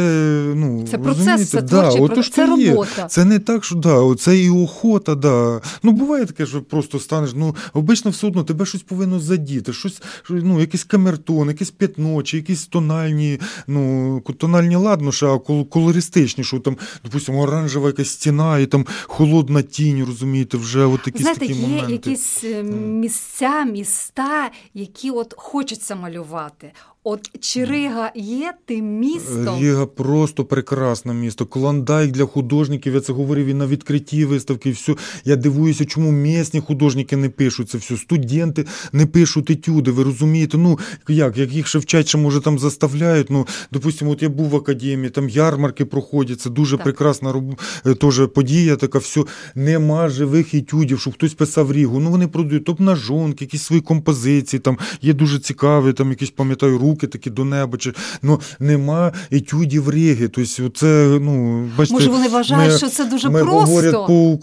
ну, 0.54 0.86
це 0.90 0.98
процес, 0.98 1.50
це 1.50 1.62
да, 1.62 1.90
творчий, 1.90 2.32
це 2.32 2.46
робота. 2.46 3.06
Це 3.06 3.24
не 3.24 3.38
так, 3.38 3.64
що 3.64 3.74
да, 3.74 4.14
це 4.18 4.38
і 4.38 4.50
охота, 4.50 5.14
да. 5.14 5.60
Ну, 5.82 5.92
буває 5.92 6.26
таке, 6.26 6.46
що 6.46 6.62
просто 6.62 6.98
станеш. 6.98 7.30
Ну, 7.34 7.56
обично 7.72 8.10
все 8.10 8.26
одно 8.26 8.44
тебе 8.44 8.66
щось 8.66 8.82
повинно 8.82 9.20
задіти, 9.20 9.72
щось, 9.72 10.02
ну, 10.30 10.60
якийсь 10.60 10.84
камертон, 10.84 11.48
якесь 11.48 11.70
п'ятно, 11.70 12.22
чи 12.22 12.36
якісь 12.36 12.66
тональні, 12.66 13.40
ну, 13.66 14.20
тональні 14.38 14.76
ладно, 14.76 15.10
а 15.22 15.38
колористичні, 15.64 16.44
що 16.44 16.58
там, 16.58 16.76
допустимо, 17.04 17.40
оранжева 17.40 17.86
якась 17.86 18.10
стіна 18.10 18.58
і 18.58 18.66
там 18.66 18.86
холодна 19.02 19.62
тінь, 19.62 20.04
розумієте, 20.04 20.56
вже 20.56 20.84
от 20.84 21.06
якісь 21.06 21.22
Знаєте, 21.22 21.40
такі 21.40 21.52
є 21.52 21.66
моменти. 21.68 21.92
якісь 21.92 22.44
е, 22.44 22.62
місця, 22.62 23.64
міста, 23.64 24.50
які 24.74 25.10
от 25.10 25.34
хочеться 25.36 25.96
малювати. 25.96 26.72
От 27.10 27.30
чи 27.40 27.64
Рига 27.64 28.12
є 28.14 28.52
тим 28.66 28.98
містом? 28.98 29.60
Рига 29.60 29.86
просто 29.86 30.44
прекрасне 30.44 31.14
місто. 31.14 31.46
Клондайк 31.46 32.12
для 32.12 32.24
художників. 32.24 32.94
Я 32.94 33.00
це 33.00 33.12
говорив 33.12 33.46
і 33.46 33.54
на 33.54 33.66
відкритті 33.66 34.24
виставки. 34.24 34.70
Все. 34.70 34.94
Я 35.24 35.36
дивуюся, 35.36 35.84
чому 35.84 36.12
місні 36.12 36.60
художники 36.60 37.16
не 37.16 37.28
пишуть 37.28 37.70
це 37.70 37.78
все. 37.78 37.96
Студенти 37.96 38.64
не 38.92 39.06
пишуть 39.06 39.50
етюди. 39.50 39.90
Ви 39.90 40.04
розумієте? 40.04 40.58
Ну 40.58 40.78
як, 41.08 41.36
як 41.36 41.52
їх 41.52 41.66
ще 41.66 41.78
вчать, 41.78 42.08
що 42.08 42.18
може 42.18 42.40
там 42.40 42.58
заставляють. 42.58 43.30
Ну, 43.30 43.46
допустимо, 43.72 44.10
от 44.10 44.22
я 44.22 44.28
був 44.28 44.48
в 44.48 44.56
академії, 44.56 45.10
там 45.10 45.28
ярмарки 45.28 45.84
проходять. 45.84 46.40
Це 46.40 46.50
дуже 46.50 46.76
так. 46.76 46.84
прекрасна 46.84 47.32
роб... 47.32 47.60
Е, 47.86 47.94
теж 47.94 48.28
подія. 48.34 48.76
Така 48.76 48.98
все 48.98 49.24
нема 49.54 50.08
живих 50.08 50.54
етюдів, 50.54 51.00
щоб 51.00 51.14
хтось 51.14 51.34
писав 51.34 51.72
Рігу. 51.72 52.00
Ну 52.00 52.10
вони 52.10 52.26
продають 52.26 52.68
обнажонки, 52.68 53.44
якісь 53.44 53.62
свої 53.62 53.82
композиції. 53.82 54.60
Там 54.60 54.78
є 55.02 55.12
дуже 55.12 55.38
цікаві, 55.38 55.92
там 55.92 56.10
якісь 56.10 56.30
пам'ятаю 56.30 56.78
руки 56.98 57.06
такі 57.06 57.30
до 57.30 57.44
неба, 57.44 57.78
чи 57.78 57.92
ну 58.22 58.40
нема 58.58 59.12
етюдів 59.30 59.88
Риги. 59.88 60.28
Тобто, 60.28 60.68
це, 60.68 61.18
ну, 61.20 61.64
бачите, 61.78 61.94
Може, 61.94 62.10
вони 62.10 62.28
вважають, 62.28 62.72
ми, 62.72 62.78
що 62.78 62.88
це 62.88 63.04
дуже 63.04 63.30
ми 63.30 63.44
просто. 63.44 63.60
говорять 63.60 64.06
по 64.06 64.38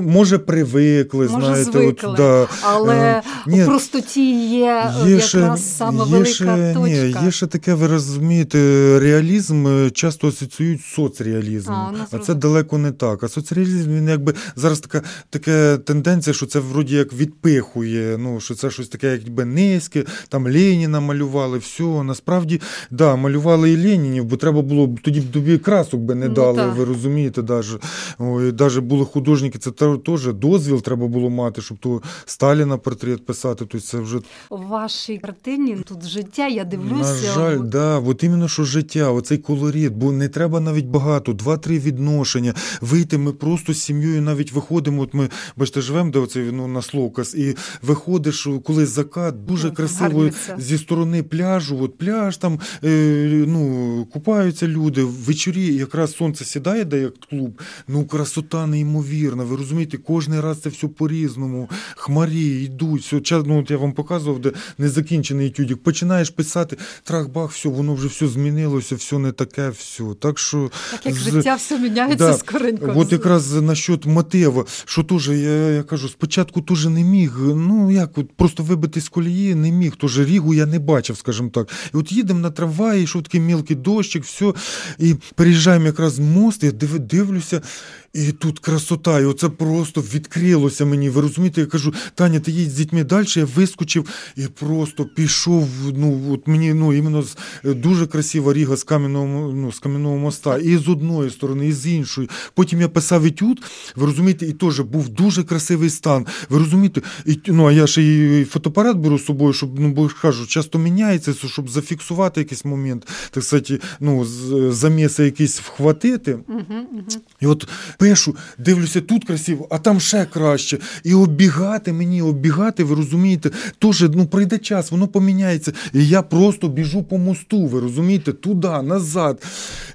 може, 0.00 0.38
привикли, 0.38 1.28
може, 1.28 1.46
знаєте, 1.46 1.72
звикли. 1.72 2.08
От, 2.08 2.16
да. 2.16 2.48
але 2.62 2.96
е, 2.96 3.22
ні, 3.46 3.62
у 3.62 3.66
простоті 3.66 4.48
є, 4.48 4.92
є 5.06 5.10
якраз 5.10 5.28
ще, 5.28 5.56
саме 5.56 6.04
є 6.04 6.10
велика 6.10 6.30
ще, 6.30 6.74
точка. 6.74 7.20
Ні, 7.20 7.24
Є 7.24 7.30
ще 7.30 7.46
таке, 7.46 7.74
ви 7.74 7.86
розумієте, 7.86 8.58
реалізм 9.00 9.66
е, 9.66 9.90
часто 9.90 10.28
асоціюють 10.28 10.80
з 10.80 10.94
соцреалізмом, 10.94 11.76
а, 11.76 11.92
ну, 11.92 11.98
а 12.12 12.18
це 12.18 12.34
далеко 12.34 12.78
не 12.78 12.92
так. 12.92 13.22
А 13.22 13.28
соцреалізм 13.28 13.90
він 13.90 14.08
якби 14.08 14.34
зараз 14.56 14.80
така 14.80 15.02
така 15.30 15.78
тенденція, 15.78 16.34
що 16.34 16.46
це 16.46 16.58
вроді 16.58 16.94
як 16.94 17.12
відпихує, 17.12 18.18
ну 18.18 18.40
що 18.40 18.54
це 18.54 18.70
щось 18.70 18.88
таке, 18.88 19.12
якби 19.12 19.44
низьке, 19.44 20.04
там 20.28 20.44
Леніна 20.44 21.00
малювали 21.00 21.58
все. 21.68 22.02
Насправді, 22.02 22.60
да, 22.90 23.16
малювали 23.16 23.70
і 23.70 23.76
Ленінів, 23.76 24.24
бо 24.24 24.36
треба 24.36 24.62
було 24.62 24.94
тоді 25.02 25.20
б 25.20 25.32
тобі 25.32 25.58
красок 25.58 26.00
би 26.00 26.14
не 26.14 26.28
ну, 26.28 26.34
дали, 26.34 26.56
так. 26.56 26.76
ви 26.76 26.84
розумієте, 26.84 27.42
даже. 27.42 27.78
Ой, 28.18 28.52
даже 28.52 28.80
були 28.80 29.04
художники, 29.04 29.58
це 29.58 29.70
теж 30.04 30.26
дозвіл 30.26 30.82
треба 30.82 31.06
було 31.06 31.30
мати, 31.30 31.62
щоб 31.62 31.78
то 31.78 32.02
Сталіна 32.24 32.78
портрет 32.78 33.26
писати. 33.26 33.54
Тобто 33.58 33.80
це 33.80 33.98
вже 33.98 34.18
У 34.50 34.56
вашій 34.56 35.18
картині 35.18 35.76
тут 35.88 36.06
життя, 36.06 36.48
я 36.48 36.64
дивлюся. 36.64 37.26
На 37.26 37.34
жаль, 37.34 37.58
да, 37.64 37.98
от 37.98 38.24
іменно 38.24 38.48
що 38.48 38.64
життя, 38.64 39.10
оцей 39.10 39.38
колорит, 39.38 39.92
бо 39.92 40.12
не 40.12 40.28
треба 40.28 40.60
навіть 40.60 40.86
багато, 40.86 41.32
два-три 41.32 41.78
відношення. 41.78 42.54
Вийти, 42.80 43.18
ми 43.18 43.32
просто 43.32 43.72
з 43.72 43.82
сім'єю 43.82 44.22
навіть 44.22 44.52
виходимо. 44.52 45.02
От 45.02 45.14
ми 45.14 45.28
бачите, 45.56 45.80
живемо, 45.80 46.10
де 46.10 46.18
оцей 46.18 46.52
ну, 46.52 46.68
на 46.68 46.82
Словкас, 46.82 47.34
і 47.34 47.56
виходиш, 47.82 48.48
коли 48.64 48.86
закат 48.86 49.44
дуже 49.44 49.70
красиво 49.70 50.30
зі 50.58 50.78
сторони 50.78 51.22
пляжу 51.22 51.47
пляжу, 51.48 51.82
от 51.82 51.98
пляж 51.98 52.36
там 52.36 52.60
е, 52.84 53.44
ну, 53.46 54.06
купаються 54.12 54.68
люди. 54.68 55.02
Ввечері 55.02 55.74
якраз 55.74 56.16
сонце 56.16 56.44
сідає, 56.44 56.84
де 56.84 57.00
як 57.00 57.12
клуб. 57.30 57.60
Ну, 57.88 58.04
красота 58.04 58.66
неймовірна. 58.66 59.44
Ви 59.44 59.56
розумієте, 59.56 59.98
кожен 59.98 60.40
раз 60.40 60.60
це 60.60 60.68
все 60.68 60.88
по-різному. 60.88 61.68
Хмарі 61.96 62.62
йдуть. 62.64 63.02
Все, 63.02 63.42
ну, 63.46 63.60
от 63.60 63.70
Я 63.70 63.76
вам 63.76 63.92
показував, 63.92 64.40
де 64.40 64.52
незакінчений 64.78 65.50
тюдік. 65.50 65.82
Починаєш 65.82 66.30
писати, 66.30 66.76
трах-бах, 67.04 67.48
все, 67.50 67.68
воно 67.68 67.94
вже 67.94 68.08
все 68.08 68.28
змінилося, 68.28 68.94
все 68.94 69.18
не 69.18 69.32
таке, 69.32 69.68
все. 69.68 70.04
Так 70.20 70.38
що 70.38 70.70
так 70.90 71.06
як 71.06 71.14
з... 71.14 71.18
життя 71.18 71.54
все 71.54 71.78
міняється 71.78 72.28
да, 72.28 72.34
скоренько. 72.34 72.92
От 72.96 73.12
якраз 73.12 73.52
насчет 73.52 74.06
мотива, 74.06 74.64
що 74.84 75.02
теж, 75.02 75.28
я, 75.28 75.70
я 75.70 75.82
кажу, 75.82 76.08
спочатку 76.08 76.60
теж 76.60 76.86
не 76.86 77.04
міг. 77.04 77.38
Ну 77.38 77.90
як 77.90 78.18
от 78.18 78.32
просто 78.36 78.62
вибити 78.62 79.00
з 79.00 79.08
колії 79.08 79.54
не 79.54 79.70
міг. 79.70 79.92
Тож 79.96 80.18
Рігу 80.18 80.54
я 80.54 80.66
не 80.66 80.78
бачив, 80.78 81.16
скажімо 81.16 81.37
так 81.46 81.50
так. 81.50 81.76
І 81.94 81.96
от 81.96 82.12
їдемо 82.12 82.40
на 82.40 82.50
трамваї, 82.50 83.06
що 83.06 83.22
такий 83.22 83.40
мілкий 83.40 83.76
дощик, 83.76 84.24
все. 84.24 84.52
І 84.98 85.14
переїжджаємо 85.34 85.86
якраз 85.86 86.18
мост, 86.18 86.62
я 86.62 86.70
дивлюся, 86.98 87.62
і 88.12 88.32
тут 88.32 88.58
красота, 88.58 89.20
і 89.20 89.24
оце 89.24 89.48
просто 89.48 90.00
відкрилося 90.00 90.84
мені. 90.84 91.10
Ви 91.10 91.20
розумієте, 91.20 91.60
я 91.60 91.66
кажу, 91.66 91.94
Таня, 92.14 92.40
ти 92.40 92.50
їдь 92.50 92.70
з 92.70 92.74
дітьми 92.74 93.04
далі. 93.04 93.26
Я 93.36 93.44
вискочив 93.44 94.08
і 94.36 94.42
просто 94.42 95.04
пішов. 95.04 95.68
Ну 95.96 96.32
от 96.32 96.46
мені 96.46 96.74
ну 96.74 96.92
іменно 96.92 97.24
е, 97.64 97.74
дуже 97.74 98.06
красива 98.06 98.52
ріга 98.52 98.76
з 98.76 98.84
кам'яного 98.84 99.52
ну, 99.52 99.72
з 99.72 99.78
кам'яного 99.78 100.16
моста, 100.16 100.58
і 100.58 100.76
з 100.76 100.88
одної 100.88 101.30
сторони, 101.30 101.68
і 101.68 101.72
з 101.72 101.86
іншої. 101.86 102.28
Потім 102.54 102.80
я 102.80 102.88
писав 102.88 103.24
етюд, 103.24 103.62
ви 103.96 104.06
розумієте, 104.06 104.46
і 104.46 104.52
теж 104.52 104.80
був 104.80 105.08
дуже 105.08 105.44
красивий 105.44 105.90
стан. 105.90 106.26
Ви 106.48 106.58
розумієте, 106.58 107.02
і 107.26 107.40
ну 107.46 107.66
а 107.66 107.72
я 107.72 107.86
ще 107.86 108.02
і 108.02 108.44
фотоапарат 108.44 108.96
беру 108.96 109.18
з 109.18 109.24
собою, 109.24 109.52
щоб 109.52 109.80
ну 109.80 109.92
бо 109.92 110.10
кажу, 110.22 110.46
часто 110.46 110.78
міняється, 110.78 111.34
щоб 111.34 111.68
зафіксувати 111.68 112.40
якийсь 112.40 112.64
момент, 112.64 113.08
так 113.30 113.44
сказати, 113.44 113.80
ну 114.00 114.24
заміси 114.72 115.24
якісь 115.24 115.60
вхватити. 115.60 116.38
Угу, 116.48 116.64
угу. 116.92 117.02
І 117.40 117.46
от 117.46 117.68
пишу, 117.98 118.36
дивлюся, 118.58 119.00
тут 119.00 119.24
красиво, 119.24 119.66
а 119.70 119.78
там 119.78 120.00
ще 120.00 120.24
краще. 120.24 120.78
І 121.04 121.14
оббігати 121.14 121.92
мені, 121.92 122.22
оббігати, 122.22 122.84
ви 122.84 122.94
розумієте, 122.94 123.50
теж 123.78 124.06
ну, 124.14 124.26
прийде 124.26 124.58
час, 124.58 124.90
воно 124.90 125.08
поміняється. 125.08 125.72
І 125.92 126.08
я 126.08 126.22
просто 126.22 126.68
біжу 126.68 127.02
по 127.02 127.18
мосту, 127.18 127.66
ви 127.66 127.80
розумієте, 127.80 128.32
туди, 128.32 128.82
назад. 128.82 129.42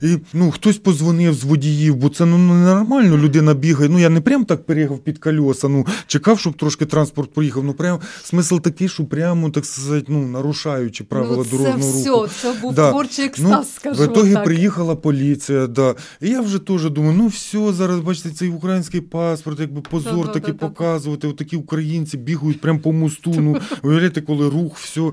І 0.01 0.17
ну, 0.33 0.51
хтось 0.51 0.77
позвонив 0.77 1.33
з 1.33 1.43
водіїв, 1.43 1.95
бо 1.95 2.09
це 2.09 2.25
ну, 2.25 2.37
ненормально, 2.37 3.17
людина 3.17 3.53
бігає. 3.53 3.89
Ну, 3.89 3.99
я 3.99 4.09
не 4.09 4.21
прям 4.21 4.45
так 4.45 4.65
переїхав 4.65 4.99
під 4.99 5.17
кольоса, 5.17 5.67
ну, 5.67 5.85
чекав, 6.07 6.39
щоб 6.39 6.57
трошки 6.57 6.85
транспорт 6.85 7.33
проїхав. 7.33 7.63
Ну, 7.63 7.73
прям 7.73 7.99
смисл 8.23 8.57
такий, 8.57 8.89
що 8.89 9.05
прямо, 9.05 9.49
так 9.49 9.65
сказати, 9.65 10.05
ну, 10.07 10.27
нарушаючи 10.27 11.03
правила 11.03 11.37
ну, 11.37 11.43
це 11.43 11.57
дорожнього 11.57 11.99
все, 11.99 12.09
руху. 12.09 12.27
Це 12.41 12.53
був 12.61 12.73
да. 12.73 12.91
творчий 12.91 13.25
екстаз, 13.25 13.49
ну, 13.49 13.65
скажу. 13.75 14.03
В 14.03 14.05
ітогі 14.05 14.37
приїхала 14.45 14.95
поліція, 14.95 15.67
да. 15.67 15.95
І 16.21 16.29
я 16.29 16.41
вже 16.41 16.59
теж 16.59 16.89
думаю, 16.89 17.13
ну 17.17 17.27
все, 17.27 17.73
зараз 17.73 17.92
зараз 17.93 18.05
бачите 18.05 18.29
цей 18.29 18.49
український 18.49 19.01
паспорт, 19.01 19.59
якби 19.59 19.81
позор 19.81 20.25
да, 20.25 20.33
такий 20.33 20.53
да, 20.53 20.67
показувати. 20.67 21.27
Отакі 21.27 21.55
українці 21.55 22.17
бігають 22.17 22.61
прямо 22.61 22.79
по 22.79 22.91
мосту. 22.91 23.33
Ну 23.37 23.57
уявляєте, 23.83 24.21
коли 24.21 24.49
рух, 24.49 24.77
все 24.77 25.11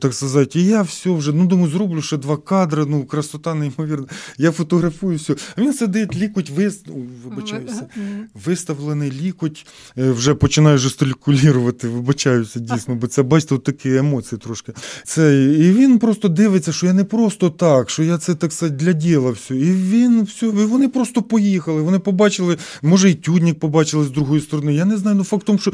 так 0.00 0.14
сказати. 0.14 0.60
І 0.60 0.64
я 0.64 0.82
все 0.82 1.10
вже 1.10 1.32
ну 1.32 1.46
думаю, 1.46 1.70
зроблю 1.70 2.02
ще 2.02 2.16
два 2.16 2.36
кадри. 2.36 2.84
Ну 2.88 3.04
красота 3.04 3.54
неймовірна. 3.54 4.06
Я 4.38 4.52
фотографую 4.52 5.18
все. 5.18 5.34
А 5.56 5.60
він 5.60 5.74
сидить, 5.74 6.16
лікоть 6.16 6.50
вис... 6.50 6.82
вибачаюся, 7.24 7.86
виставлений 8.44 9.10
лікоть. 9.10 9.66
Е, 9.98 10.10
вже 10.10 10.34
починаю 10.34 10.78
жестикулірувати, 10.78 11.88
вибачаюся 11.88 12.60
дійсно, 12.60 12.94
бо 12.94 13.06
це 13.06 13.22
бачите, 13.22 13.58
такі 13.58 13.96
емоції 13.96 14.38
трошки. 14.38 14.72
Це 15.04 15.44
і 15.44 15.72
він 15.72 15.98
просто 15.98 16.28
дивиться, 16.28 16.72
що 16.72 16.86
я 16.86 16.92
не 16.92 17.04
просто 17.04 17.50
так, 17.50 17.90
що 17.90 18.02
я 18.02 18.18
це 18.18 18.34
так 18.34 18.52
сказати, 18.52 18.76
для 18.84 18.92
діла 18.92 19.30
все. 19.30 19.56
І 19.56 19.72
він 19.72 20.22
все, 20.22 20.46
і 20.46 20.50
вони 20.50 20.88
просто 20.88 21.22
поїхали. 21.22 21.82
Вони 21.82 21.93
побачили, 21.98 22.56
може, 22.82 23.10
і 23.10 23.14
тюдник 23.14 23.58
побачили 23.58 24.04
з 24.04 24.10
другої 24.10 24.40
сторони. 24.40 24.74
Я 24.74 24.84
не 24.84 24.96
знаю, 24.96 25.16
ну 25.16 25.24
факт 25.24 25.42
в 25.42 25.46
тому, 25.46 25.58
що. 25.58 25.72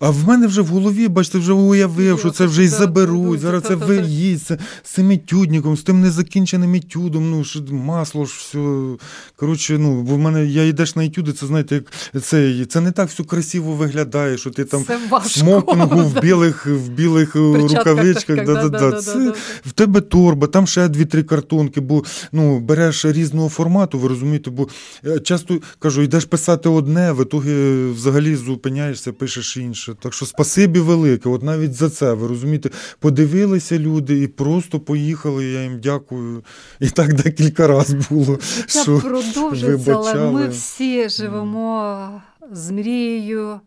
А 0.00 0.10
в 0.10 0.28
мене 0.28 0.46
вже 0.46 0.62
в 0.62 0.66
голові, 0.66 1.08
бачите, 1.08 1.38
вже 1.38 1.52
уявив, 1.52 2.18
що 2.18 2.30
це 2.30 2.46
вже 2.46 2.64
й 2.64 2.68
заберуть. 2.68 3.40
Зараз 3.40 3.62
це 3.62 3.74
виїдь 3.74 4.40
з 4.40 4.58
цим 4.84 5.10
етюдником, 5.10 5.76
з 5.76 5.82
тим 5.82 6.00
незакінченим 6.00 6.74
етюдом, 6.74 7.30
ну, 7.30 7.44
масло 7.76 8.24
ж 8.24 8.34
все. 8.38 8.58
Коротше, 9.36 9.78
ну, 9.78 10.02
бо 10.02 10.14
в 10.14 10.18
мене 10.18 10.46
я 10.46 10.64
йдеш 10.64 10.96
на 10.96 11.04
етюди, 11.04 11.32
це 11.32 11.46
знаєте, 11.46 11.74
як 11.74 11.84
це 12.24 12.64
це 12.64 12.80
не 12.80 12.92
так 12.92 13.08
все 13.08 13.24
красиво 13.24 13.72
виглядає, 13.72 14.38
що 14.38 14.50
ти 14.50 14.64
там 14.64 14.84
в 15.24 15.30
смокінгу, 15.30 16.00
в 16.00 16.20
білих 16.20 16.66
в 16.66 16.88
білих 16.88 17.34
рукавичках. 17.34 18.44
Да, 18.44 18.54
да, 18.54 18.68
да, 18.68 18.90
да, 18.90 19.02
це 19.02 19.32
В 19.66 19.72
тебе 19.72 20.00
торба, 20.00 20.46
там 20.46 20.66
ще 20.66 20.88
дві-три 20.88 21.22
картонки, 21.22 21.80
бо 21.80 22.04
ну, 22.32 22.60
береш 22.60 23.04
різного 23.04 23.48
формату, 23.48 23.98
ви 23.98 24.08
розумієте, 24.08 24.50
бо 24.50 24.68
е, 25.06 25.20
часто 25.20 25.59
кажу, 25.78 26.02
йдеш 26.02 26.24
писати 26.24 26.68
одне, 26.68 27.12
в 27.12 27.22
ітогі 27.22 27.90
взагалі 27.90 28.36
зупиняєшся, 28.36 29.12
пишеш 29.12 29.56
інше. 29.56 29.94
Так 30.00 30.14
що 30.14 30.26
спасибі 30.26 30.80
велике, 30.80 31.28
от 31.28 31.42
навіть 31.42 31.74
за 31.74 31.90
це, 31.90 32.12
ви 32.12 32.26
розумієте, 32.26 32.70
подивилися 32.98 33.78
люди 33.78 34.22
і 34.22 34.26
просто 34.26 34.80
поїхали. 34.80 35.44
Я 35.44 35.62
їм 35.62 35.80
дякую. 35.80 36.44
І 36.80 36.88
так 36.88 37.14
декілька 37.14 37.66
разів 37.66 38.06
було. 38.10 38.38
Це 38.66 38.82
що 38.82 38.98
продовжується, 38.98 39.92
вибачали. 39.94 40.20
але 40.20 40.30
ми 40.30 40.48
всі 40.48 41.08
живемо 41.08 42.22
з 42.52 42.70
мрією, 42.70 43.60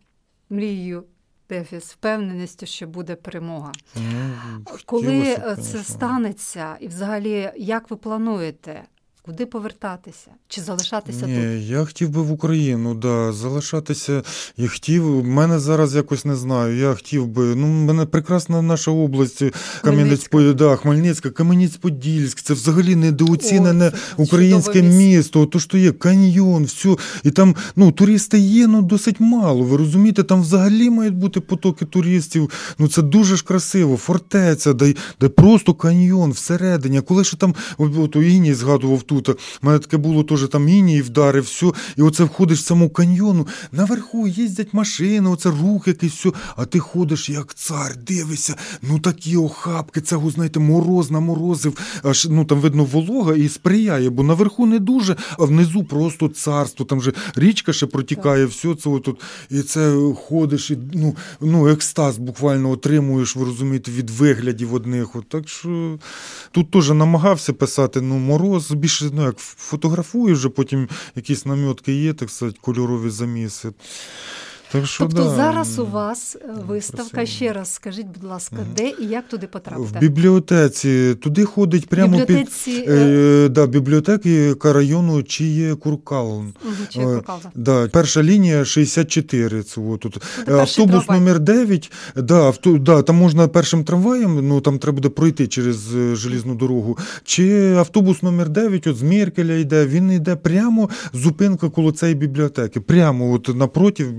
мрією 0.49 1.03
Дефіс, 1.49 1.84
впевненістю, 1.84 2.65
що 2.65 2.88
буде 2.88 3.15
перемога. 3.15 3.71
Ну, 3.95 4.63
Коли 4.86 5.21
е, 5.21 5.58
це 5.62 5.84
станеться, 5.84 6.77
і 6.79 6.88
взагалі, 6.88 7.51
як 7.58 7.91
ви 7.91 7.97
плануєте? 7.97 8.84
Куди 9.25 9.45
повертатися? 9.45 10.31
Чи 10.47 10.62
залишатися 10.62 11.27
Ні, 11.27 11.36
тут? 11.36 11.69
я 11.69 11.86
хотів 11.86 12.09
би 12.09 12.21
в 12.21 12.31
Україну, 12.31 12.93
да, 12.93 13.31
залишатися. 13.31 14.23
Я 14.57 14.67
хотів, 14.67 15.25
мене 15.25 15.59
зараз 15.59 15.95
якось 15.95 16.25
не 16.25 16.36
знаю. 16.36 16.77
Я 16.77 16.93
хотів 16.93 17.27
би. 17.27 17.55
Ну, 17.55 17.67
мене 17.67 18.05
прекрасна 18.05 18.62
наша 18.62 18.91
область, 18.91 19.43
Кам'янець, 19.81 20.29
да, 20.55 20.75
Хмельницька, 20.75 21.29
Кам'янець-Подільськ. 21.29 22.41
Це 22.41 22.53
взагалі 22.53 22.95
недооцінене 22.95 23.91
О, 24.17 24.23
українське 24.23 24.81
місто. 24.81 25.45
То 25.45 25.59
що 25.59 25.77
є 25.77 25.91
каньйон, 25.91 26.63
все. 26.63 26.95
І 27.23 27.31
там 27.31 27.55
ну, 27.75 27.91
туристи 27.91 28.39
є, 28.39 28.67
ну 28.67 28.81
досить 28.81 29.19
мало. 29.19 29.63
Ви 29.63 29.77
розумієте, 29.77 30.23
там 30.23 30.41
взагалі 30.41 30.89
мають 30.89 31.15
бути 31.15 31.39
потоки 31.39 31.86
туристів. 31.86 32.49
Ну 32.79 32.88
це 32.88 33.01
дуже 33.01 33.36
ж 33.36 33.43
красиво. 33.43 33.97
Фортеця, 33.97 34.73
де, 34.73 34.93
де 35.19 35.29
просто 35.29 35.73
каньйон 35.73 36.31
всередині. 36.31 37.01
Коли 37.01 37.23
ще 37.23 37.38
там, 37.38 37.55
от, 37.77 37.97
от 37.97 38.15
Іні 38.15 38.53
згадував 38.53 39.03
тут, 39.21 39.39
у 39.63 39.65
мене 39.65 39.80
таке 39.80 39.97
було 39.97 40.23
теж 40.23 40.47
там 40.47 40.69
Іні 40.69 40.97
і 40.97 41.02
вдари, 41.02 41.41
все. 41.41 41.71
І 41.97 42.02
оце 42.02 42.23
входиш 42.23 42.60
в 42.60 42.65
саму 42.65 42.89
каньйону. 42.89 43.47
Наверху 43.71 44.28
їздять 44.28 44.73
машини, 44.73 45.30
оце 45.30 45.49
рух 45.49 45.88
якийсь, 45.88 46.13
все. 46.13 46.32
А 46.56 46.65
ти 46.65 46.80
ходиш 46.80 47.30
як 47.30 47.54
цар, 47.54 47.95
дивишся. 48.08 48.56
Ну 48.82 48.99
такі 48.99 49.38
охапки, 49.38 50.02
це, 50.02 50.19
знаєте, 50.34 50.60
мороз 50.60 51.12
наморозив. 51.12 51.78
Аж 52.04 52.28
ну 52.30 52.45
там 52.45 52.60
видно 52.60 52.84
волога 52.84 53.34
і 53.34 53.49
сприяє, 53.49 54.10
бо 54.10 54.23
наверху 54.23 54.65
не 54.65 54.80
дуже, 54.80 55.15
а 55.39 55.45
внизу 55.45 55.84
просто 55.84 56.28
царство. 56.28 56.86
Там 56.86 57.02
же 57.02 57.13
річка 57.36 57.73
ще 57.73 57.86
протікає, 57.86 58.45
все 58.45 58.76
це 58.76 58.89
отут. 58.89 59.21
І 59.49 59.62
це 59.62 59.97
ходиш, 60.28 60.71
і 60.71 60.78
ну, 60.93 61.15
ну 61.41 61.67
екстаз 61.67 62.17
буквально 62.17 62.69
отримуєш, 62.69 63.36
ви 63.36 63.45
розумієте, 63.45 63.91
від 63.91 64.10
виглядів 64.10 64.73
одних. 64.73 65.15
От. 65.15 65.30
Так 65.30 65.49
що 65.49 65.97
тут 66.52 66.71
теж 66.71 66.89
намагався 66.89 67.54
писати, 67.54 68.02
ну, 68.02 68.17
мороз 68.17 68.71
більше 68.71 69.02
ну, 69.13 69.25
як 69.25 69.37
фотографую, 69.37 70.35
вже 70.35 70.49
потім 70.49 70.89
якісь 71.15 71.45
намітки 71.45 71.93
є, 71.93 72.13
так 72.13 72.29
сказати, 72.29 72.57
кольорові 72.61 73.09
заміси. 73.09 73.71
Так 74.73 74.86
що, 74.86 75.03
Тобто 75.03 75.23
да. 75.23 75.29
зараз 75.29 75.79
у 75.79 75.86
вас 75.86 76.36
е, 76.41 76.47
виставка. 76.67 77.09
красиво. 77.12 77.36
Ще 77.36 77.53
раз 77.53 77.73
скажіть, 77.73 78.05
будь 78.07 78.23
ласка, 78.29 78.55
де 78.77 78.88
і 79.01 79.05
як 79.05 79.27
туди 79.27 79.45
В 79.45 79.49
потрапити? 79.49 79.99
бібліотеці. 79.99 81.15
Туди 81.15 81.45
ходить 81.45 81.89
прямо 81.89 82.17
бібліотеці, 82.17 82.71
під 82.71 82.89
е, 82.89 83.49
да, 83.49 83.67
бібліотеки 83.67 84.55
району 84.63 85.23
Чиє 85.23 85.75
Куркалун. 85.75 86.53
Мгм, 86.63 86.73
чи 86.89 86.99
Е. 86.99 87.21
Да, 87.55 87.88
перша 87.88 88.23
лінія 88.23 88.65
64. 88.65 89.63
Це 89.63 89.81
от 89.81 89.99
тут. 89.99 90.17
Це 90.45 90.53
Автобус 90.53 91.05
трамвай. 91.05 91.19
номер 91.19 91.39
9. 91.39 91.91
Да, 92.15 92.36
авто, 92.45 92.77
да, 92.77 93.01
там 93.01 93.15
можна 93.15 93.47
першим 93.47 93.83
трамваєм, 93.83 94.47
ну 94.47 94.62
там 94.62 94.79
треба 94.79 94.95
буде 94.95 95.09
пройти 95.09 95.47
через 95.47 95.95
е, 95.95 96.15
желізну 96.15 96.55
дорогу. 96.55 96.97
Чи 97.23 97.73
автобус 97.73 98.23
номер 98.23 98.49
9 98.49 98.88
от 98.88 98.97
з 98.97 99.01
Меркеля 99.03 99.53
йде, 99.53 99.86
він 99.86 100.12
йде 100.12 100.36
прямо 100.36 100.89
зупинка 101.13 101.69
коло 101.69 101.91
цієї 101.91 102.15
бібліотеки. 102.15 102.79
Прямо 102.79 103.31
от 103.31 103.55
напротив 103.55 104.12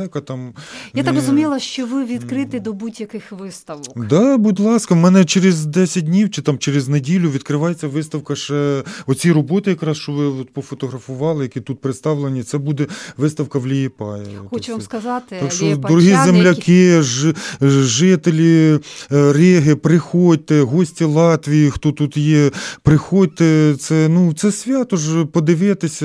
бібліотека 0.00 0.20
там. 0.20 0.52
Я 0.94 1.02
так 1.02 1.14
розуміла, 1.14 1.58
що 1.58 1.86
ви 1.86 2.04
відкриті 2.04 2.60
до 2.60 2.72
будь-яких 2.72 3.32
виставок. 3.32 4.06
Да, 4.06 4.36
будь 4.38 4.60
ласка, 4.60 4.94
в 4.94 4.98
мене 4.98 5.24
через 5.24 5.66
10 5.66 6.04
днів 6.04 6.30
чи 6.30 6.42
там 6.42 6.58
через 6.58 6.88
неділю 6.88 7.30
відкривається 7.30 7.88
виставка. 7.88 8.36
Ще 8.36 8.82
оці 9.06 9.32
роботи, 9.32 9.70
якраз 9.70 9.96
що 9.96 10.12
ви 10.12 10.24
от 10.24 10.52
пофотографували, 10.52 11.44
які 11.44 11.60
тут 11.60 11.80
представлені. 11.80 12.42
Це 12.42 12.58
буде 12.58 12.86
виставка 13.16 13.58
в 13.58 13.66
Лієпаї. 13.66 14.26
Хочу 14.50 14.72
вам 14.72 14.80
сказати, 14.80 15.36
Так 15.40 15.52
що, 15.52 15.76
дорогі 15.76 16.08
які- 16.08 16.24
земляки, 16.24 17.02
ж, 17.02 17.34
жителі 17.60 18.80
е, 19.12 19.32
Риги, 19.32 19.76
приходьте, 19.76 20.60
гості 20.60 21.04
Латвії, 21.04 21.70
хто 21.70 21.92
тут 21.92 22.16
є, 22.16 22.50
приходьте. 22.82 23.74
Це 23.78 24.08
ну 24.08 24.32
це 24.32 24.52
свято 24.52 24.96
ж 24.96 25.24
подивитися. 25.24 26.04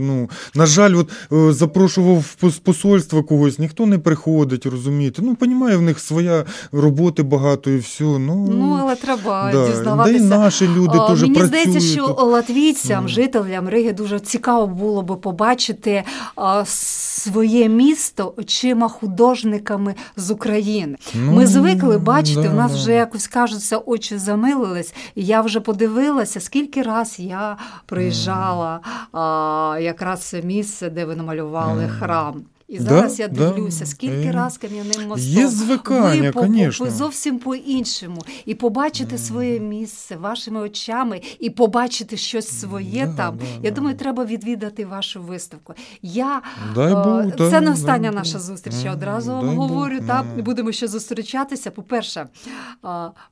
Ну 0.00 0.30
на 0.54 0.66
жаль, 0.66 0.94
от 0.94 1.10
е, 1.32 1.52
запрошував 1.52 2.24
в 2.42 2.58
посольство 2.58 3.22
когось, 3.26 3.58
ніхто 3.58 3.86
не 3.86 3.98
приходить, 3.98 4.66
розумієте. 4.66 5.22
Ну, 5.24 5.34
понімаю, 5.34 5.78
в 5.78 5.82
них 5.82 6.00
своя 6.00 6.44
роботи 6.72 7.22
багато 7.22 7.70
і 7.70 7.78
все. 7.78 8.04
Ну, 8.04 8.48
Ну, 8.50 8.78
але 8.80 8.96
треба 8.96 9.50
да. 9.52 9.66
дізнаватися. 9.68 10.18
Да 10.18 10.24
і 10.24 10.28
наші 10.38 10.68
люди 10.68 10.98
теж 11.08 11.22
Мені 11.22 11.34
працюють. 11.34 11.46
здається, 11.68 11.80
що 11.80 12.06
латвійцям, 12.24 13.02
Ну. 13.02 13.08
жителям 13.08 13.68
Риги 13.68 13.92
дуже 13.92 14.20
цікаво 14.20 14.66
було 14.66 15.02
би 15.02 15.16
побачити 15.16 16.02
а, 16.36 16.64
своє 16.66 17.68
місто 17.68 18.34
очима 18.36 18.88
художниками 18.88 19.94
з 20.16 20.30
України. 20.30 20.96
Ну, 21.14 21.32
Ми 21.32 21.46
звикли 21.46 21.98
бачити, 21.98 22.42
да, 22.42 22.50
у 22.50 22.54
нас 22.54 22.72
да. 22.72 22.78
вже 22.78 22.92
якось 22.92 23.26
кажуться, 23.26 23.78
очі 23.78 24.18
замилились. 24.18 24.94
І 25.14 25.24
я 25.24 25.40
вже 25.40 25.60
подивилася, 25.60 26.40
скільки 26.40 26.82
раз 26.82 27.16
я 27.18 27.56
приїжджала 27.86 28.80
а, 29.12 29.78
якраз 29.82 30.20
це 30.20 30.42
місце, 30.42 30.90
де 30.90 31.04
ви 31.04 31.16
намалювали 31.16 31.82
Мгм. 31.82 31.92
храм. 32.00 32.34
І 32.68 32.78
Да, 32.78 32.84
зараз 32.84 33.18
я 33.20 33.28
да. 33.28 33.50
дивлюся, 33.50 33.86
скільки 33.86 34.28
Е. 34.28 34.32
раз 34.32 34.58
кам'яним 34.58 35.08
мостом. 35.08 35.30
Є 35.30 35.48
звикання, 35.48 36.22
ви 36.22 36.32
по- 36.32 36.84
по- 36.84 36.90
зовсім 36.90 37.38
по-іншому. 37.38 38.22
І 38.44 38.54
побачити 38.54 39.18
своє 39.18 39.60
місце 39.60 40.16
вашими 40.16 40.60
очами, 40.60 41.20
і 41.40 41.50
побачити 41.50 42.16
щось 42.16 42.60
своє 42.60 43.06
Да, 43.06 43.16
там. 43.16 43.36
да, 43.36 43.44
Я 43.62 43.70
да. 43.70 43.76
думаю, 43.76 43.96
треба 43.96 44.24
відвідати 44.24 44.86
вашу 44.86 45.22
виставку. 45.22 45.74
Я 46.02 46.42
Дай 46.74 46.92
е, 46.92 46.94
Бог, 46.94 47.36
це 47.38 47.50
да, 47.50 47.60
не 47.60 47.70
остання 47.70 48.08
дай 48.08 48.18
наша 48.18 48.38
зустріч. 48.38 48.74
Я 48.84 48.92
одразу 48.92 49.32
вам 49.32 49.48
говорю. 49.56 49.98
Та 49.98 50.24
да. 50.36 50.42
будемо 50.42 50.72
ще 50.72 50.88
зустрічатися. 50.88 51.70
По-перше, 51.70 52.26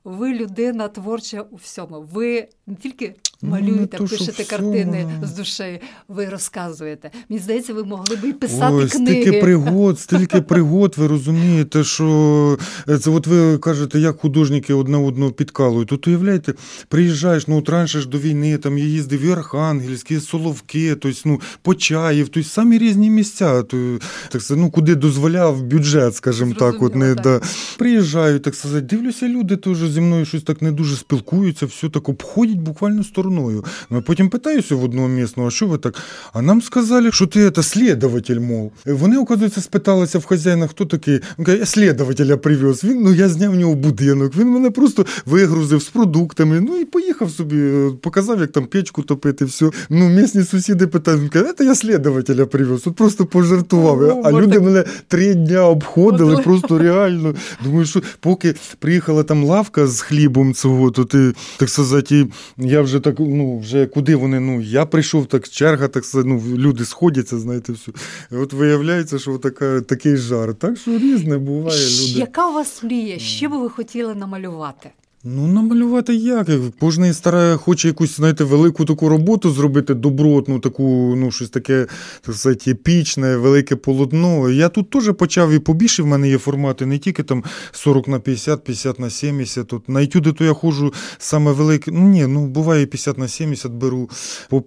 ви 0.05 0.35
людина 0.35 0.89
творча 0.89 1.41
у 1.51 1.57
всьому. 1.57 2.01
Ви 2.13 2.49
не 2.67 2.75
тільки 2.75 3.15
Ну, 3.45 3.51
малюєте, 3.51 3.97
що 3.97 4.07
пишете 4.07 4.43
всьому, 4.43 4.73
картини 4.73 5.07
ну. 5.21 5.27
з 5.27 5.33
душею, 5.33 5.79
ви 6.09 6.27
розказуєте. 6.27 7.11
Мені 7.29 7.43
здається, 7.43 7.75
ви 7.75 7.85
могли 7.85 8.17
б 8.17 8.25
і 8.25 8.33
писати 8.33 8.75
Ой, 8.75 8.89
книги. 8.89 9.23
стільки 9.23 9.41
пригод, 9.41 10.01
стільки 10.01 10.41
пригод, 10.41 10.95
ви 10.97 11.07
розумієте, 11.07 11.85
що 11.85 12.59
е, 12.89 12.99
це 12.99 13.11
от 13.11 13.27
ви 13.27 13.59
кажете, 13.59 14.01
як 14.01 14.21
художники 14.21 14.75
одне 14.75 14.97
одного 14.97 15.33
підкалують. 15.33 15.89
Тут 15.89 16.09
уявляєте, 16.09 16.55
приїжджаєш, 16.89 17.49
ну 17.49 17.59
от 17.59 17.69
раніше 17.69 18.01
ж 18.01 18.09
до 18.09 18.19
війни, 18.19 18.59
там 18.59 18.79
я 18.79 18.85
їздив 18.85 19.21
і 19.23 19.31
Архангельськ, 19.31 20.11
і 20.11 20.21
Соловки, 20.21 20.95
тобто, 20.95 21.21
ну, 21.25 21.41
Почаїв, 21.63 22.29
тобто 22.29 22.49
самі 22.49 22.79
різні 22.79 23.11
місця, 23.11 23.63
то, 23.63 23.99
так 24.29 24.43
ну, 24.51 24.71
куди 24.71 24.95
дозволяв 24.95 25.63
бюджет, 25.63 26.17
скажімо 26.17 26.55
так. 26.59 26.83
От, 26.83 26.95
не, 26.95 27.13
Зрозуміло, 27.13 27.41
да. 27.41 27.47
Приїжджаю, 27.79 28.39
так 28.39 28.55
сказати, 28.55 28.87
дивлюся, 28.87 29.29
люди 29.29 29.57
теж 29.57 29.79
зі 29.79 30.01
мною 30.01 30.25
щось 30.25 30.43
так 30.43 30.63
не 30.63 30.73
дуже 30.73 30.97
спілкуються, 30.97 31.67
все 31.67 31.89
так 31.89 32.09
обходять 32.09 32.54
буквально 32.61 33.05
стороною. 33.05 33.65
Ну, 33.91 33.99
а 33.99 34.01
потім 34.01 34.29
питаюся 34.29 34.75
в 34.75 34.85
одного 34.85 35.09
місного, 35.09 35.49
а 35.49 35.51
що 35.51 35.67
ви 35.67 35.79
так? 35.79 35.95
А 36.33 36.43
нам 36.43 36.63
сказали, 36.63 37.13
що 37.13 37.27
ти 37.27 37.51
це 37.51 37.63
слідователь, 37.63 38.41
мов. 38.41 38.73
Вони, 38.87 39.19
оказується, 39.19 39.61
спиталися 39.61 40.19
в 40.19 40.25
хазяїна, 40.25 40.67
хто 40.67 40.85
такий. 40.85 41.21
Він 41.39 41.47
каже, 41.47 41.59
я 41.59 41.67
слідователя 41.67 42.37
привез. 42.37 42.85
Він, 42.85 43.03
ну 43.03 43.15
я 43.15 43.29
зняв 43.29 43.53
в 43.53 43.55
нього 43.55 43.75
будинок. 43.75 44.37
Він 44.37 44.49
мене 44.49 44.71
просто 44.71 45.07
вигрузив 45.27 45.83
з 45.83 45.89
продуктами. 45.89 46.61
Ну 46.61 46.77
і 46.77 46.85
поїхав 46.85 47.31
собі, 47.31 47.57
е, 47.57 47.91
показав, 48.03 48.41
як 48.41 48.53
там 48.53 48.67
печку 48.67 49.03
топити, 49.03 49.45
все. 49.45 49.71
Ну, 49.91 50.09
місні 50.09 50.43
сусіди 50.43 50.87
питають, 50.87 51.21
він 51.21 51.29
каже, 51.29 51.53
це 51.59 51.65
я 51.65 51.75
слідователя 51.75 52.47
привез. 52.47 52.81
Тут 52.81 52.97
просто 52.97 53.27
пожартував. 53.27 54.03
О, 54.03 54.23
а 54.25 54.33
люди 54.33 54.53
так- 54.53 54.63
мене 54.63 54.85
три 55.09 55.35
дня 55.35 55.67
обходили, 55.69 56.37
просто 56.37 56.79
реально. 56.79 57.35
Думаю, 57.65 57.87
що 57.87 58.03
поки 58.21 58.55
приїхала 58.79 59.23
там 59.23 59.45
лавка 59.45 59.87
з 59.87 60.01
хлібом 60.01 60.55
цього, 60.55 60.91
то 60.91 61.05
ти, 61.05 61.33
так 61.57 61.69
сказати, 61.69 62.27
я 62.59 62.83
вже 62.83 63.01
так, 63.01 63.15
ну, 63.19 63.59
вже 63.59 63.87
куди 63.87 64.17
вони, 64.17 64.41
ну, 64.41 64.61
я 64.61 64.87
прийшов, 64.87 65.27
так 65.27 65.49
черга, 65.49 65.89
так 65.89 66.05
ну, 66.15 66.43
люди 66.57 66.85
сходяться, 66.85 67.39
знаєте, 67.39 67.73
все. 67.73 67.93
І 68.33 68.37
от 68.37 68.53
виявляється, 68.53 69.19
що 69.19 69.39
така, 69.39 69.81
такий 69.81 70.17
жар. 70.17 70.55
Так 70.55 70.79
що 70.79 70.99
різне 70.99 71.39
буває, 71.39 71.87
люди. 71.87 72.19
Яка 72.19 72.51
у 72.51 72.53
вас 72.53 72.83
мрія? 72.83 73.19
Що 73.19 73.49
би 73.49 73.59
ви 73.59 73.71
хотіли 73.71 74.15
намалювати? 74.15 74.91
Ну, 75.27 75.47
намалювати 75.47 76.15
як? 76.15 76.49
Кожний 76.81 77.13
старає, 77.13 77.57
хоче 77.57 77.89
якусь, 77.89 78.17
знаєте, 78.17 78.45
велику 78.45 78.85
таку 78.85 79.09
роботу 79.09 79.51
зробити, 79.51 79.95
добротну, 79.95 80.59
таку, 80.59 81.15
ну, 81.17 81.31
щось 81.31 81.51
таке, 81.51 81.87
так 82.21 82.35
сказати, 82.35 82.71
епічне, 82.71 83.37
велике 83.37 83.77
полотно. 83.77 84.51
Я 84.51 84.69
тут 84.69 84.91
теж 84.91 85.13
почав 85.19 85.51
і 85.53 85.59
побільше 85.59 86.03
в 86.03 86.07
мене 86.07 86.29
є 86.29 86.39
формати, 86.39 86.87
не 86.87 86.99
тільки 86.99 87.23
там 87.23 87.45
40 87.73 88.09
на 88.09 88.19
50, 88.19 88.65
50 88.65 88.99
на 88.99 89.11
70. 89.11 89.67
Тут 89.67 89.89
на 89.89 90.03
етюди 90.03 90.33
то 90.33 90.45
я 90.45 90.53
ходжу 90.53 90.93
саме 91.19 91.53
велике. 91.53 91.91
Ну, 91.91 92.09
ні, 92.09 92.27
ну 92.27 92.47
буває 92.47 92.87
50 92.87 93.19
на 93.19 93.29
70 93.29 93.73
беру. 93.73 94.11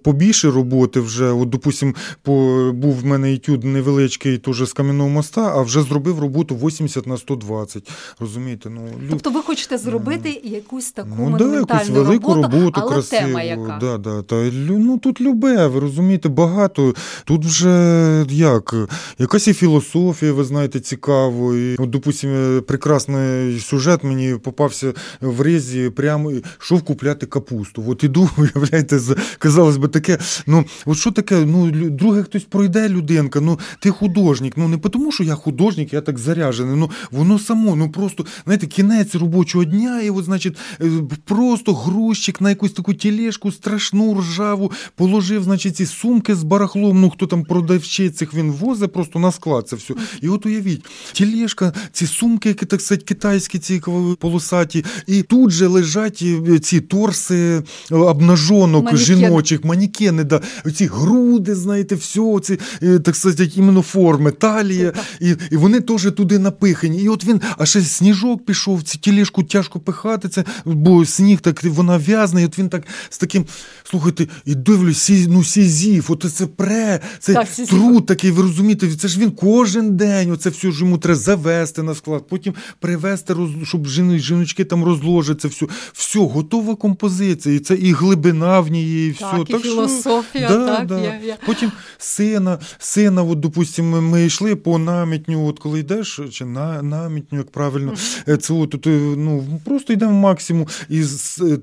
Побільше 0.04 0.52
роботи 0.52 1.00
вже. 1.00 1.32
От, 1.32 1.50
допустим, 1.50 1.96
по, 2.22 2.72
був 2.76 2.96
в 3.00 3.06
мене 3.06 3.34
етюд 3.34 3.64
невеличкий 3.64 4.38
теж 4.38 4.64
з 4.64 4.74
кам'яного 4.74 5.10
моста, 5.10 5.54
а 5.56 5.62
вже 5.62 5.82
зробив 5.82 6.20
роботу 6.20 6.56
80 6.56 7.08
на 7.08 7.18
120. 7.18 7.90
Розумієте? 8.20 8.70
Ну, 8.70 8.82
лю- 8.82 9.10
Тобто 9.10 9.30
ви 9.30 9.42
хочете 9.42 9.78
зробити 9.78 10.42
якусь 10.48 10.92
таку 10.92 11.10
Ну, 11.20 11.38
да, 11.38 11.56
якусь 11.56 11.90
велику 11.90 12.34
роботу, 12.34 12.82
але 12.82 12.92
красиву. 12.92 13.28
тема 13.28 13.44
яка. 13.44 13.78
Да, 13.82 13.98
да, 13.98 14.22
та, 14.22 14.36
ну, 14.70 14.98
тут 14.98 15.22
любе, 15.22 15.68
ви 15.68 15.80
розумієте, 15.80 16.30
багато. 16.30 16.94
Тут 17.26 17.46
вже 17.46 18.26
як, 18.30 18.76
якась 19.20 19.48
і 19.48 19.54
філософія, 19.54 20.34
ви 20.34 20.44
знаєте, 20.44 20.80
цікаво. 20.80 21.56
І, 21.56 21.76
от, 21.76 21.90
допустим, 21.90 22.62
прекрасний 22.68 23.60
сюжет 23.60 24.04
мені 24.04 24.36
попався 24.44 24.94
в 25.22 25.42
резі, 25.42 25.90
прямо 25.90 26.32
йшов 26.62 26.82
купляти 26.82 27.26
капусту. 27.26 27.84
От 27.88 28.04
іду, 28.04 28.30
уявляєте, 28.38 29.00
казалось 29.40 29.78
би, 29.78 29.88
таке. 29.88 30.18
Ну, 30.48 30.66
от 30.86 30.98
що 30.98 31.12
таке? 31.12 31.36
Ну, 31.36 31.72
друге 31.72 32.24
хтось 32.24 32.44
пройде 32.44 32.90
людинка, 32.90 33.42
ну 33.42 33.60
ти 33.80 33.90
художник. 33.90 34.54
Ну 34.58 34.68
не 34.68 34.78
тому, 34.78 35.12
що 35.12 35.24
я 35.24 35.36
художник, 35.36 35.94
я 35.94 36.02
так 36.02 36.20
заряджений. 36.20 36.76
Ну 36.76 36.92
воно 37.12 37.40
само, 37.40 37.76
ну 37.76 37.92
просто 37.92 38.26
знаєте, 38.46 38.68
кінець 38.68 39.16
робочого 39.16 39.64
дня, 39.64 40.02
і 40.02 40.10
от, 40.10 40.26
значить, 40.38 40.58
е, 40.82 41.18
просто 41.26 41.74
грузчик 41.74 42.42
на 42.42 42.50
якусь 42.50 42.72
таку 42.72 42.94
тележку 42.94 43.52
страшну 43.52 44.20
ржаву 44.20 44.72
положив, 44.96 45.44
значить, 45.44 45.76
ці 45.76 45.86
сумки 45.86 46.36
з 46.36 46.44
барахлом. 46.44 47.02
Ну 47.02 47.10
хто 47.10 47.28
там 47.28 47.44
продавчиць 47.44 48.16
цих 48.16 48.34
він 48.34 48.52
возить 48.52 48.94
просто 48.94 49.20
на 49.20 49.32
склад 49.32 49.68
це 49.68 49.76
все. 49.76 49.94
І 50.22 50.30
от 50.30 50.46
уявіть, 50.46 50.86
тележка, 51.14 51.74
ці 51.92 52.08
сумки, 52.08 52.50
які 52.50 52.66
так 52.66 52.82
сказати, 52.82 53.06
китайські, 53.06 53.60
ці 53.60 53.82
полосаті, 54.20 54.86
і 55.08 55.22
тут 55.22 55.52
же 55.52 55.68
лежать 55.68 56.24
е, 56.48 56.60
ці 56.60 56.82
торси 56.82 57.64
е, 57.92 57.96
обнажонок 57.96 58.86
Манекени. 58.86 59.06
жіночих, 59.06 59.64
манекени, 59.64 60.24
да, 60.24 60.42
ці 60.76 60.86
груди, 60.86 61.56
знаєте, 61.56 61.96
все, 61.96 62.40
ці, 62.44 62.60
так 63.04 63.16
сказати, 63.16 63.52
іменно 63.56 63.82
форми, 63.82 64.32
талія, 64.32 64.94
і, 65.22 65.36
і 65.52 65.58
вони 65.58 65.82
теж 65.82 66.12
туди 66.12 66.40
напихані. 66.40 67.02
І 67.04 67.10
от 67.10 67.26
він, 67.26 67.42
а 67.58 67.66
ще 67.66 67.82
сніжок 67.82 68.46
пішов, 68.46 68.84
цю 68.84 69.00
тілешку 69.00 69.44
тяжко 69.44 69.80
пихати, 69.80 70.27
це, 70.28 70.44
бо 70.66 71.06
сніг 71.06 71.40
так, 71.40 71.64
вона 71.64 71.98
в'язна, 71.98 72.42
і 72.42 72.46
от 72.46 72.60
він 72.60 72.70
так 72.70 72.84
з 73.10 73.18
таким, 73.18 73.46
слухайте, 73.84 74.28
і 74.46 74.56
дивлюсь, 74.56 74.98
сі, 75.02 75.26
ну 75.30 75.44
сізів, 75.44 76.06
от 76.10 76.26
це 76.34 76.46
пре, 76.48 77.00
це 77.20 77.34
Так, 77.34 77.48
труд 77.50 78.06
такий, 78.06 78.32
ви 78.32 78.42
розумієте, 78.42 78.96
це 78.96 79.08
ж 79.08 79.20
він 79.20 79.32
кожен 79.32 79.96
день, 79.98 80.32
оце 80.32 80.50
все 80.50 80.72
ж 80.72 80.80
йому 80.84 80.98
треба 80.98 81.20
завести 81.20 81.84
на 81.84 81.96
склад, 81.96 82.24
потім 82.30 82.54
привезти, 82.80 83.34
роз, 83.34 83.50
щоб 83.64 83.88
жіно- 83.88 84.18
жіночки 84.18 84.66
там 84.66 84.84
розложать 84.84 85.42
це 85.42 85.48
все. 85.48 85.66
Все, 85.94 86.20
готова 86.20 86.76
композиція, 86.76 87.56
і 87.56 87.60
це 87.60 87.76
і 87.76 87.92
глибина 87.94 88.60
в 88.60 88.68
ній, 88.72 89.06
і 89.08 89.12
все. 89.12 89.26
Так, 89.32 89.50
і 89.50 89.54
філософія, 89.64 90.48
так, 90.50 90.88
я- 91.04 91.20
я- 91.28 91.38
Потім 91.46 91.72
сина, 91.98 92.60
сина, 92.80 93.24
от, 93.24 93.40
допустимо, 93.40 94.02
ми 94.02 94.26
йшли 94.26 94.56
по 94.56 94.78
намітню, 94.78 95.46
от 95.48 95.60
коли 95.60 95.80
йдеш, 95.80 96.20
чи 96.32 96.46
на 96.46 96.82
намітню, 96.82 97.38
як 97.38 97.52
правильно, 97.52 97.94
е, 98.28 98.38
це 98.38 98.54
от, 98.54 98.76
от, 98.76 98.88
е, 98.88 98.90
ну, 99.18 99.46
просто 99.66 99.94
йдемо 99.94 100.07
максимум. 100.14 100.68
І 100.90 101.04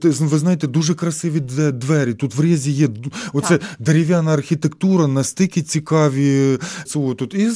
ти- 0.01 0.09
ви 0.11 0.39
знаєте, 0.39 0.67
дуже 0.67 0.95
красиві 0.95 1.41
двері. 1.73 2.15
Тут 2.15 2.35
в 2.35 2.43
Різі 2.43 2.71
є 2.73 2.89
оце 3.33 3.59
Так. 3.59 3.63
дерев'яна 3.79 4.33
архітектура, 4.33 5.07
настільки 5.07 5.63
цікаві. 5.63 6.59
Це 6.87 6.99
от, 6.99 7.23
от. 7.23 7.35
І 7.35 7.49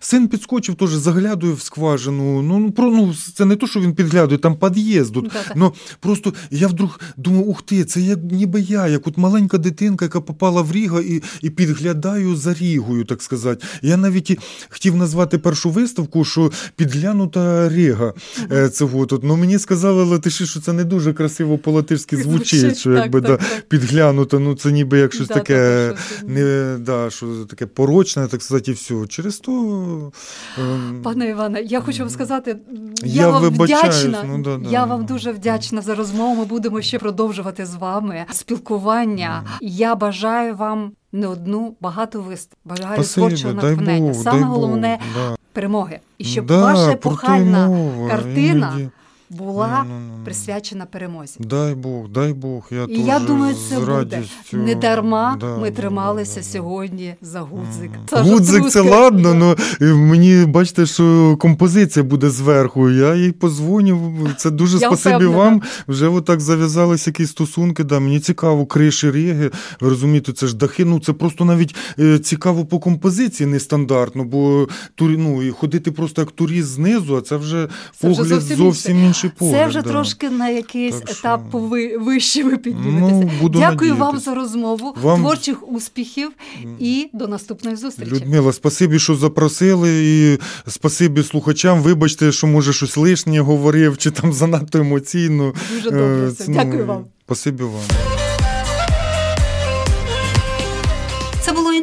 син 0.00 0.28
підскочив, 0.28 0.74
теж 0.74 0.90
заглядує 0.90 1.52
в 1.52 1.60
скважину. 1.60 2.42
Ну, 2.42 2.58
ну, 2.58 2.70
про, 2.72 2.90
ну, 2.90 3.14
це 3.34 3.44
не 3.44 3.56
то, 3.56 3.66
що 3.66 3.80
він 3.80 3.94
підглядує, 3.94 4.38
там 4.38 4.56
під'їзд. 4.56 5.16
Ну, 5.56 5.72
просто 6.00 6.34
я 6.50 6.68
вдруг 6.68 7.00
думаю, 7.16 7.44
ух 7.44 7.62
ти, 7.62 7.84
це 7.84 8.00
як 8.00 8.18
ніби 8.22 8.60
я, 8.60 8.88
як 8.88 9.06
от 9.06 9.18
маленька 9.18 9.58
дитинка, 9.58 10.04
яка 10.04 10.20
попала 10.20 10.62
в 10.62 10.72
Ріга 10.72 11.00
і, 11.00 11.22
і 11.42 11.50
підглядаю 11.50 12.36
за 12.36 12.54
Рігою, 12.54 13.04
так 13.04 13.22
сказати. 13.22 13.66
Я 13.82 13.96
навіть 13.96 14.30
і 14.30 14.38
хотів 14.68 14.96
назвати 14.96 15.38
першу 15.38 15.70
виставку, 15.70 16.24
що 16.24 16.50
підглянута 16.76 17.68
Ріга. 17.68 18.12
Е, 18.52 18.68
Цього 18.68 19.06
тут. 19.06 19.24
Ну 19.24 19.36
мені 19.36 19.58
сказали 19.58 20.04
латиші, 20.32 20.46
що 20.46 20.60
це 20.60 20.72
не 20.72 20.84
дуже 20.84 21.12
красиво 21.12 21.58
по-латишськи 21.58 22.16
звучить, 22.16 22.78
що 22.78 22.94
так, 22.94 23.02
якби 23.02 23.20
так, 23.20 23.30
да, 23.30 23.36
так. 23.36 23.60
підглянута, 23.68 24.38
ну 24.38 24.54
це 24.54 24.72
ніби 24.72 24.98
як 24.98 25.14
щось 25.14 25.28
Да, 25.28 25.34
таке, 25.34 25.88
так, 25.88 26.28
не, 26.28 26.76
да, 26.80 27.10
що 27.10 27.44
таке 27.44 27.66
порочне, 27.66 28.26
так 28.26 28.42
сказати, 28.42 28.70
і 28.70 28.74
все. 28.74 28.94
Через 29.08 29.38
то. 29.38 30.12
ем, 30.58 31.00
Пане 31.02 31.28
Іване, 31.28 31.62
я 31.62 31.80
хочу 31.80 31.98
вам 31.98 32.10
сказати, 32.10 32.56
Я 33.04 33.22
я, 33.22 33.28
вам 33.28 33.44
вдячна. 33.44 34.24
ну, 34.26 34.42
да, 34.42 34.56
да. 34.56 34.70
Я 34.70 34.84
вам 34.84 35.06
дуже 35.06 35.32
вдячна 35.32 35.82
за 35.82 35.94
розмову. 35.94 36.34
Ми 36.34 36.44
будемо 36.44 36.82
ще 36.82 36.98
продовжувати 36.98 37.66
з 37.66 37.74
вами 37.74 38.24
спілкування. 38.32 39.44
Я 39.60 39.94
бажаю 39.94 40.54
вам 40.56 40.92
не 41.12 41.26
одну 41.26 41.76
багату 41.80 42.22
вистав. 42.22 42.58
Бажаю 42.64 42.94
спасибі, 42.94 43.26
творчого 43.26 43.54
натхнення. 43.54 44.14
Саме 44.14 44.40
дай 44.40 44.48
головне 44.48 44.98
да. 45.14 45.36
перемоги. 45.52 46.00
І 46.18 46.24
щоб 46.24 46.46
Да, 46.46 46.62
ваша 46.62 46.92
епохальна 46.92 47.88
картина 48.08 48.72
іноді. 48.76 48.90
Була 49.32 49.84
Ну, 49.88 49.94
ну, 49.94 50.14
ну, 50.18 50.24
присвячена 50.24 50.86
перемозі. 50.86 51.34
Дай 51.38 51.74
Бог, 51.74 52.08
дай 52.08 52.32
Бог. 52.32 52.68
Я 52.70 52.84
І 52.84 53.00
я 53.00 53.18
думаю, 53.18 53.56
це 53.68 53.80
буде 53.80 54.22
не 54.52 54.74
дарма. 54.74 55.36
Да, 55.40 55.58
ми 55.58 55.70
да, 55.70 55.76
трималися 55.76 56.34
да, 56.34 56.40
да. 56.40 56.46
сьогодні 56.46 57.14
за 57.22 57.40
гудзик. 57.40 57.90
Саша 58.10 58.30
Гудзик 58.30 58.70
це 58.70 58.80
ладно, 58.80 59.34
ну 59.34 59.56
мені 59.96 60.44
бачите, 60.46 60.86
що 60.86 61.36
композиція 61.40 62.04
буде 62.04 62.30
зверху. 62.30 62.90
Я 62.90 63.14
їй 63.14 63.32
позвоню. 63.32 64.28
Це 64.36 64.50
дуже 64.50 64.78
Я 64.80 64.88
спасибі 64.88 65.14
впевнена. 65.14 65.36
вам. 65.36 65.62
Вже 65.88 66.08
отак 66.08 66.40
зав'язалися 66.40 67.10
якісь 67.10 67.30
стосунки. 67.30 67.84
Да. 67.84 68.00
Мені 68.00 68.20
цікаво, 68.20 68.66
криші 68.66 69.10
Риги. 69.10 69.50
Ви 69.80 69.88
розумієте, 69.88 70.32
це 70.32 70.46
ж 70.46 70.56
дахи. 70.56 70.84
Ну 70.84 71.00
це 71.00 71.12
просто 71.12 71.44
навіть 71.44 71.74
е, 71.98 72.18
цікаво 72.18 72.64
по 72.64 72.78
композиції 72.78 73.46
нестандартно, 73.46 74.24
бо 74.24 74.68
ну, 75.00 75.52
ходити 75.52 75.92
просто 75.92 76.22
як 76.22 76.30
турист 76.30 76.68
знизу, 76.68 77.16
а 77.16 77.20
це 77.20 77.36
вже 77.36 77.68
Це 78.00 78.08
вже 78.08 78.22
погляд 78.22 78.40
зовсім 78.40 78.56
зовсім, 78.56 79.04
інше. 79.04 79.21
Інший 79.22 79.38
погляд. 79.38 79.56
Це 79.60 79.66
вже 79.66 79.82
да. 79.82 79.90
трошки 79.90 80.30
на 80.30 80.48
якийсь 80.48 80.96
Так 80.96 81.08
що- 81.08 81.18
етап 81.18 81.40
ви, 81.52 81.96
вище 81.98 82.44
ви 82.44 82.56
підніметеся. 82.56 83.30
Ну, 83.42 83.48
Дякую 83.48 83.96
вам 83.96 84.18
за 84.18 84.34
розмову, 84.34 84.96
Вам- 85.02 85.20
творчих 85.20 85.68
успіхів 85.72 86.30
і 86.78 87.08
до 87.12 87.28
наступної 87.28 87.76
зустрічі. 87.76 88.10
Людмила, 88.10 88.52
спасибі, 88.52 88.98
що 88.98 89.16
запросили, 89.16 89.90
і 90.04 90.38
спасибі 90.70 91.22
слухачам. 91.22 91.82
Вибачте, 91.82 92.32
що 92.32 92.46
може 92.46 92.72
щось 92.72 92.96
лишнє 92.96 93.40
говорив, 93.40 93.98
чи 93.98 94.10
там 94.10 94.32
занадто 94.32 94.78
емоційно. 94.78 95.54
Дуже 95.74 95.90
добре 95.90 96.28
Е, 96.28 96.32
ну, 96.48 96.54
Дякую 96.54 96.86
вам. 96.86 97.04
Спасибі 97.26 97.62
вам. 97.62 98.31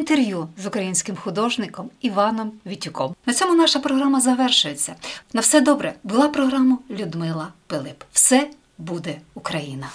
Інтерв'ю 0.00 0.48
з 0.62 0.66
українським 0.66 1.16
художником 1.16 1.90
Іваном 2.00 2.52
Вітюком. 2.66 3.14
На 3.26 3.34
цьому 3.34 3.54
наша 3.54 3.78
програма 3.78 4.20
завершується. 4.20 4.94
На 5.32 5.40
все 5.40 5.60
добре. 5.60 5.94
Була 6.04 6.28
програма 6.28 6.78
Людмила 6.90 7.48
Пилип. 7.66 8.02
Все 8.12 8.48
буде 8.78 9.14
Україна. 9.34 9.86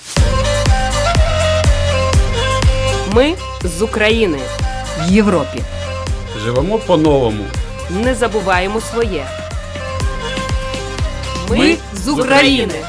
Ми 3.14 3.36
з 3.64 3.82
України 3.82 4.40
в 5.00 5.12
Європі. 5.12 5.62
Живемо 6.44 6.78
по-новому. 6.78 7.44
Не 7.90 8.16
забуваємо 8.16 8.82
своє. 8.82 9.26
Ми, 11.50 11.58
Ми 11.58 11.78
з 11.94 12.08
України. 12.08 12.86